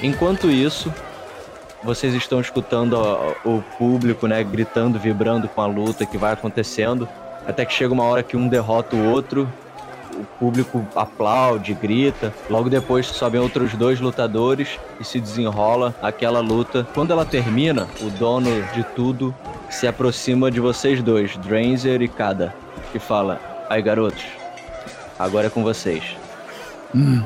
Enquanto 0.02 0.48
isso, 0.48 0.92
vocês 1.86 2.12
estão 2.14 2.40
escutando 2.40 2.98
o 3.44 3.62
público, 3.78 4.26
né, 4.26 4.42
gritando, 4.42 4.98
vibrando 4.98 5.48
com 5.48 5.62
a 5.62 5.66
luta 5.66 6.04
que 6.04 6.18
vai 6.18 6.32
acontecendo, 6.32 7.08
até 7.46 7.64
que 7.64 7.72
chega 7.72 7.94
uma 7.94 8.02
hora 8.02 8.24
que 8.24 8.36
um 8.36 8.48
derrota 8.48 8.96
o 8.96 9.08
outro, 9.08 9.48
o 10.12 10.24
público 10.38 10.84
aplaude, 10.96 11.74
grita. 11.74 12.34
Logo 12.50 12.68
depois 12.68 13.06
sobem 13.06 13.40
outros 13.40 13.74
dois 13.74 14.00
lutadores 14.00 14.80
e 14.98 15.04
se 15.04 15.20
desenrola 15.20 15.94
aquela 16.02 16.40
luta. 16.40 16.86
Quando 16.92 17.12
ela 17.12 17.24
termina, 17.24 17.86
o 18.00 18.10
dono 18.10 18.50
de 18.74 18.82
tudo 18.82 19.34
se 19.70 19.86
aproxima 19.86 20.50
de 20.50 20.58
vocês 20.58 21.02
dois, 21.02 21.36
Dranzer 21.36 22.02
e 22.02 22.08
Kada, 22.08 22.52
e 22.94 22.98
fala: 22.98 23.40
"Aí, 23.70 23.80
garotos, 23.80 24.24
agora 25.18 25.46
é 25.46 25.50
com 25.50 25.62
vocês." 25.62 26.16
Hum. 26.94 27.22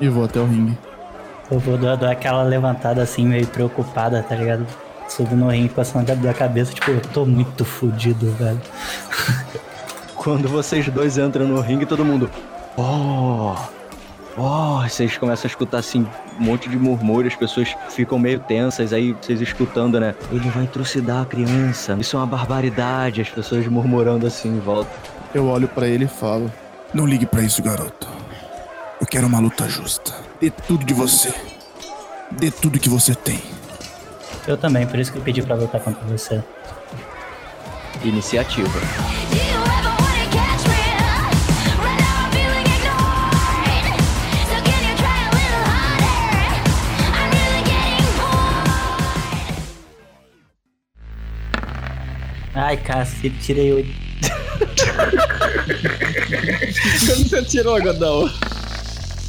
E 0.00 0.08
vou 0.08 0.24
até 0.24 0.38
o 0.38 0.44
ringue. 0.44 0.87
Eu 1.50 1.58
vou 1.58 1.78
dar, 1.78 1.96
dar 1.96 2.10
aquela 2.10 2.42
levantada 2.42 3.02
assim, 3.02 3.26
meio 3.26 3.46
preocupada, 3.46 4.22
tá 4.22 4.34
ligado? 4.34 4.66
Subo 5.08 5.34
no 5.34 5.48
ringue 5.48 5.70
com 5.70 5.80
a 5.80 5.84
sangue 5.84 6.14
da 6.16 6.34
cabeça, 6.34 6.72
tipo, 6.72 6.90
eu 6.90 7.00
tô 7.00 7.24
muito 7.24 7.64
fudido, 7.64 8.30
velho. 8.32 8.60
Quando 10.14 10.48
vocês 10.48 10.86
dois 10.88 11.16
entram 11.16 11.46
no 11.46 11.60
ringue, 11.60 11.86
todo 11.86 12.04
mundo. 12.04 12.30
Oh! 12.76 13.54
Oh! 14.36 14.82
Vocês 14.86 15.16
começam 15.16 15.48
a 15.48 15.50
escutar 15.50 15.78
assim 15.78 16.06
um 16.38 16.44
monte 16.44 16.68
de 16.68 16.76
murmúrio, 16.76 17.30
as 17.30 17.36
pessoas 17.36 17.74
ficam 17.88 18.18
meio 18.18 18.38
tensas, 18.40 18.92
aí 18.92 19.12
vocês 19.12 19.40
escutando, 19.40 19.98
né? 19.98 20.14
Ele 20.30 20.48
vai 20.50 20.66
trucidar 20.66 21.22
a 21.22 21.26
criança, 21.26 21.96
isso 21.98 22.16
é 22.16 22.20
uma 22.20 22.26
barbaridade, 22.26 23.22
as 23.22 23.30
pessoas 23.30 23.66
murmurando 23.66 24.26
assim 24.26 24.50
em 24.50 24.60
volta. 24.60 24.90
Eu 25.34 25.46
olho 25.46 25.66
pra 25.66 25.88
ele 25.88 26.04
e 26.04 26.08
falo: 26.08 26.52
Não 26.92 27.06
ligue 27.06 27.26
pra 27.26 27.42
isso, 27.42 27.62
garoto. 27.62 28.06
Eu 29.00 29.06
quero 29.06 29.26
uma 29.26 29.40
luta 29.40 29.68
justa. 29.68 30.27
Dê 30.40 30.52
tudo 30.52 30.84
de 30.86 30.94
você. 30.94 31.34
Dê 32.30 32.48
tudo 32.48 32.78
que 32.78 32.88
você 32.88 33.12
tem. 33.12 33.42
Eu 34.46 34.56
também, 34.56 34.86
por 34.86 34.96
isso 34.98 35.10
que 35.10 35.18
eu 35.18 35.22
pedi 35.22 35.42
pra 35.42 35.56
lutar 35.56 35.80
contra 35.80 36.04
você. 36.06 36.42
Iniciativa. 38.04 38.70
Ai, 52.54 52.76
cacete, 52.76 53.38
tirei 53.40 53.72
oito. 53.72 53.90
Quando 57.06 57.24
você 57.28 57.42
tirou, 57.42 57.82
Godão? 57.82 58.30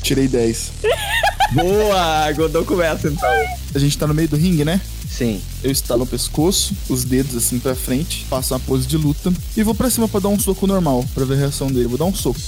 Tirei 0.02 0.28
10. 0.28 0.72
Boa! 1.54 2.32
Godão 2.34 2.64
começa 2.64 3.08
então. 3.08 3.30
A 3.74 3.80
gente 3.80 3.98
tá 3.98 4.06
no 4.06 4.14
meio 4.14 4.28
do 4.28 4.36
ringue, 4.36 4.64
né? 4.64 4.80
Sim. 5.10 5.42
Eu 5.64 5.72
estalo 5.72 6.04
o 6.04 6.08
pescoço, 6.08 6.74
os 6.88 7.04
dedos 7.04 7.36
assim 7.36 7.60
pra 7.60 7.76
frente, 7.76 8.26
faço 8.30 8.54
uma 8.54 8.60
pose 8.60 8.88
de 8.88 8.96
luta 8.96 9.34
e 9.58 9.64
vou 9.64 9.74
pra 9.74 9.90
cima 9.90 10.08
pra 10.08 10.20
dar 10.20 10.30
um 10.30 10.40
soco 10.40 10.68
normal, 10.68 11.04
pra 11.14 11.26
ver 11.26 11.34
a 11.34 11.38
reação 11.38 11.68
dele. 11.68 11.88
Vou 11.88 11.98
dar 11.98 12.06
um 12.06 12.14
soco. 12.14 12.40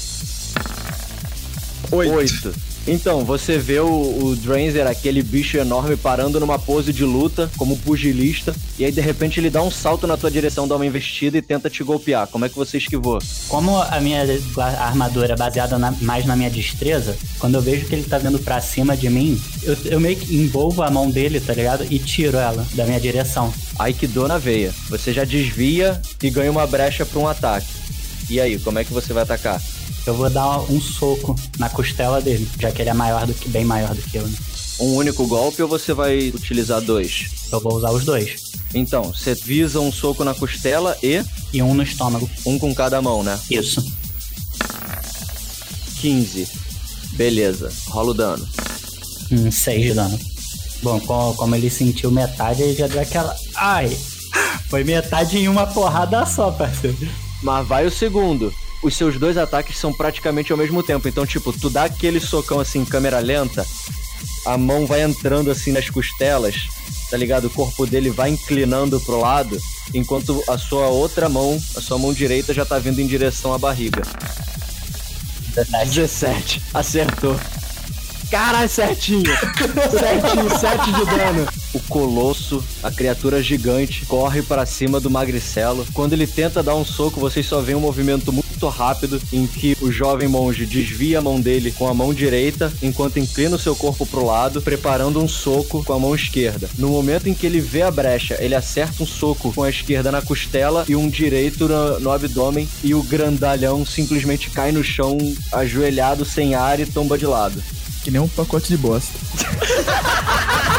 Oito. 1.92 2.14
Oito. 2.14 2.71
Então, 2.88 3.24
você 3.24 3.60
vê 3.60 3.80
o, 3.80 3.88
o 3.88 4.36
Dranzer, 4.36 4.88
aquele 4.88 5.22
bicho 5.22 5.56
enorme, 5.56 5.96
parando 5.96 6.40
numa 6.40 6.58
pose 6.58 6.92
de 6.92 7.06
luta, 7.06 7.50
como 7.56 7.78
pugilista, 7.78 8.56
e 8.80 8.84
aí 8.84 8.92
de 8.92 9.00
repente 9.00 9.40
ele 9.40 9.52
dá 9.52 9.62
um 9.62 9.70
salto 9.70 10.08
na 10.08 10.18
tua 10.18 10.32
direção, 10.32 10.68
dá 10.68 10.76
uma 10.76 10.86
investida 10.86 11.38
e 11.38 11.42
tenta 11.44 11.70
te 11.70 11.84
golpear. 11.84 12.26
Como 12.28 12.44
é 12.44 12.50
que 12.50 12.56
você 12.56 12.78
esquivou? 12.80 13.20
Como 13.48 13.78
a 13.80 14.00
minha 14.02 14.22
armadura 14.80 15.34
é 15.34 15.36
baseada 15.38 15.78
na- 15.78 15.92
mais 16.02 16.26
na 16.26 16.36
minha 16.36 16.50
destreza, 16.50 17.16
quando 17.38 17.56
eu 17.56 17.62
vejo 17.62 17.86
que 17.86 17.94
ele 17.94 18.04
tá 18.04 18.18
vindo 18.18 18.40
pra 18.40 18.60
cima 18.60 18.98
de 18.98 19.10
mim, 19.10 19.40
eu, 19.62 19.78
eu 19.86 20.00
meio 20.00 20.18
que 20.18 20.36
envolvo 20.36 20.82
a 20.82 20.90
mão 20.90 21.10
dele, 21.10 21.40
tá 21.40 21.54
ligado? 21.54 21.86
E 21.90 22.00
tiro 22.00 22.38
ela 22.38 22.66
da 22.74 22.86
minha 22.86 23.00
direção. 23.00 23.54
Aikido 23.78 24.28
na 24.28 24.40
veia. 24.40 24.74
Você 24.90 25.14
já 25.14 25.24
desvia 25.24 26.02
e 26.22 26.30
ganha 26.32 26.50
uma 26.52 26.66
brecha 26.66 27.06
pra 27.06 27.20
um 27.20 27.28
ataque. 27.28 27.68
E 28.30 28.40
aí, 28.40 28.58
como 28.60 28.80
é 28.80 28.84
que 28.84 28.94
você 28.94 29.14
vai 29.14 29.24
atacar? 29.24 29.62
Eu 30.06 30.16
vou 30.16 30.30
dar 30.30 30.60
um 30.72 30.82
soco 30.82 31.36
na 31.60 31.70
costela 31.70 32.20
dele, 32.22 32.50
já 32.60 32.72
que 32.72 32.82
ele 32.82 32.90
é 32.90 32.94
maior 32.94 33.26
do 33.28 33.34
que 33.34 33.48
bem 33.50 33.64
maior 33.66 33.94
do 33.94 34.02
que 34.02 34.18
eu. 34.18 34.28
Né? 34.28 34.36
Um 34.80 34.96
único 34.96 35.28
golpe 35.28 35.62
ou 35.62 35.68
você 35.70 35.94
vai 35.94 36.30
utilizar 36.30 36.82
dois? 36.82 37.26
Eu 37.52 37.60
vou 37.60 37.76
usar 37.76 37.92
os 37.92 38.04
dois. 38.04 38.52
Então, 38.74 39.14
você 39.14 39.36
visa 39.36 39.80
um 39.80 39.92
soco 39.92 40.24
na 40.24 40.34
costela 40.34 40.98
e 41.04 41.24
E 41.54 41.62
um 41.62 41.74
no 41.74 41.84
estômago. 41.84 42.30
um 42.46 42.58
com 42.58 42.74
cada 42.74 43.02
mão, 43.02 43.22
né? 43.22 43.38
Isso. 43.50 43.86
15. 46.00 46.48
Beleza, 47.14 47.72
rola 47.88 48.12
o 48.12 48.14
dano. 48.14 48.48
Um 49.32 49.52
6 49.52 49.84
de 49.84 49.94
dano. 49.94 50.20
Bom, 50.82 51.00
co- 51.02 51.34
como 51.36 51.56
ele 51.56 51.70
sentiu 51.70 52.10
metade, 52.10 52.64
ele 52.64 52.76
já 52.76 52.88
deu 52.88 53.02
aquela. 53.02 53.36
Ai! 53.56 53.96
Foi 54.70 54.84
metade 54.84 55.38
em 55.38 55.48
uma 55.48 55.68
porrada 55.68 56.26
só, 56.26 56.50
parceiro. 56.50 56.98
Mas 57.44 57.68
vai 57.68 57.86
o 57.86 57.92
segundo. 57.92 58.52
Os 58.82 58.96
seus 58.96 59.18
dois 59.18 59.38
ataques 59.38 59.78
são 59.78 59.94
praticamente 59.94 60.52
ao 60.52 60.58
mesmo 60.58 60.82
tempo. 60.82 61.08
Então, 61.08 61.26
tipo, 61.26 61.54
tu 61.54 61.70
dá 61.70 61.84
aquele 61.84 62.20
socão 62.20 62.60
assim 62.60 62.80
em 62.80 62.86
câmera 62.86 63.20
lenta, 63.20 63.66
a 64.46 64.58
mão 64.58 64.86
vai 64.86 65.02
entrando 65.02 65.52
assim 65.52 65.72
nas 65.72 65.90
costelas, 65.90 66.56
tá 67.10 67.18
ligado? 67.18 67.46
O 67.46 67.50
corpo 67.50 67.86
dele 67.86 68.10
vai 68.10 68.30
inclinando 68.32 69.00
pro 69.02 69.20
lado, 69.20 69.58
enquanto 69.94 70.44
a 70.48 70.58
sua 70.58 70.88
outra 70.88 71.30
mão, 71.30 71.62
a 71.76 71.82
sua 71.82 71.98
mão 71.98 72.14
direita 72.14 72.54
já 72.54 72.66
tá 72.66 72.80
vindo 72.80 73.00
em 73.00 73.08
direção 73.08 73.54
à 73.54 73.58
barriga. 73.58 74.02
17. 75.86 76.62
Acertou. 76.74 77.40
Caralho, 78.32 78.70
certinho. 78.70 79.24
certinho, 79.92 80.60
7 80.60 80.86
de 80.86 81.06
dano. 81.06 81.48
O 81.74 81.80
colosso, 81.80 82.64
a 82.84 82.92
criatura 82.92 83.42
gigante, 83.42 84.06
corre 84.06 84.42
para 84.42 84.66
cima 84.66 85.00
do 85.00 85.10
magricelo. 85.10 85.86
Quando 85.94 86.14
ele 86.14 86.28
tenta 86.28 86.62
dar 86.62 86.76
um 86.76 86.84
soco, 86.84 87.20
vocês 87.20 87.46
só 87.46 87.62
veem 87.62 87.78
um 87.78 87.82
movimento 87.82 88.34
muito 88.34 88.68
rápido 88.68 89.22
em 89.32 89.48
que 89.48 89.78
o 89.80 89.92
jovem 89.92 90.28
monge 90.28 90.66
desvia 90.66 91.20
a 91.20 91.22
mão 91.22 91.40
dele 91.40 91.72
com 91.72 91.88
a 91.88 91.94
mão 91.94 92.14
direita, 92.14 92.72
enquanto 92.82 93.20
inclina 93.20 93.56
o 93.56 93.60
seu 93.60 93.76
corpo 93.76 94.06
pro 94.06 94.26
lado, 94.26 94.62
preparando 94.62 95.22
um 95.22 95.28
soco 95.28 95.84
com 95.84 95.94
a 95.94 96.00
mão 96.00 96.14
esquerda. 96.14 96.70
No 96.78 96.90
momento 96.90 97.28
em 97.28 97.34
que 97.34 97.46
ele 97.46 97.62
vê 97.62 97.82
a 97.84 97.92
brecha, 97.92 98.38
ele 98.40 98.56
acerta 98.56 99.04
um 99.04 99.08
soco 99.08 99.54
com 99.54 99.64
a 99.64 99.70
esquerda 99.70 100.12
na 100.12 100.22
costela 100.22 100.86
e 100.88 100.96
um 100.96 101.10
direito 101.10 101.68
no, 101.68 102.00
no 102.00 102.12
abdômen, 102.12 102.68
e 102.84 102.94
o 102.94 103.02
grandalhão 103.02 103.86
simplesmente 103.86 104.50
cai 104.50 104.72
no 104.72 104.84
chão, 104.84 105.18
ajoelhado, 105.52 106.26
sem 106.26 106.54
ar 106.54 106.80
e 106.80 106.86
tomba 106.86 107.18
de 107.18 107.26
lado. 107.26 107.64
Que 108.04 108.12
nem 108.12 108.20
um 108.20 108.28
pacote 108.28 108.68
de 108.68 108.78
bosta. 108.78 109.18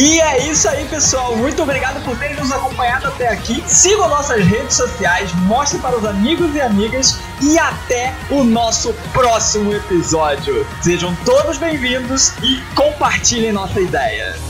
E 0.00 0.20
é 0.20 0.48
isso 0.48 0.68
aí, 0.68 0.86
pessoal. 0.86 1.36
Muito 1.36 1.60
obrigado 1.60 2.00
por 2.04 2.16
terem 2.16 2.36
nos 2.36 2.52
acompanhado 2.52 3.08
até 3.08 3.28
aqui. 3.28 3.64
Sigam 3.66 4.08
nossas 4.08 4.44
redes 4.44 4.76
sociais, 4.76 5.32
mostrem 5.42 5.82
para 5.82 5.98
os 5.98 6.04
amigos 6.04 6.54
e 6.54 6.60
amigas 6.60 7.18
e 7.42 7.58
até 7.58 8.14
o 8.30 8.44
nosso 8.44 8.94
próximo 9.12 9.72
episódio. 9.72 10.64
Sejam 10.80 11.16
todos 11.24 11.58
bem-vindos 11.58 12.32
e 12.44 12.62
compartilhem 12.76 13.50
nossa 13.50 13.80
ideia. 13.80 14.47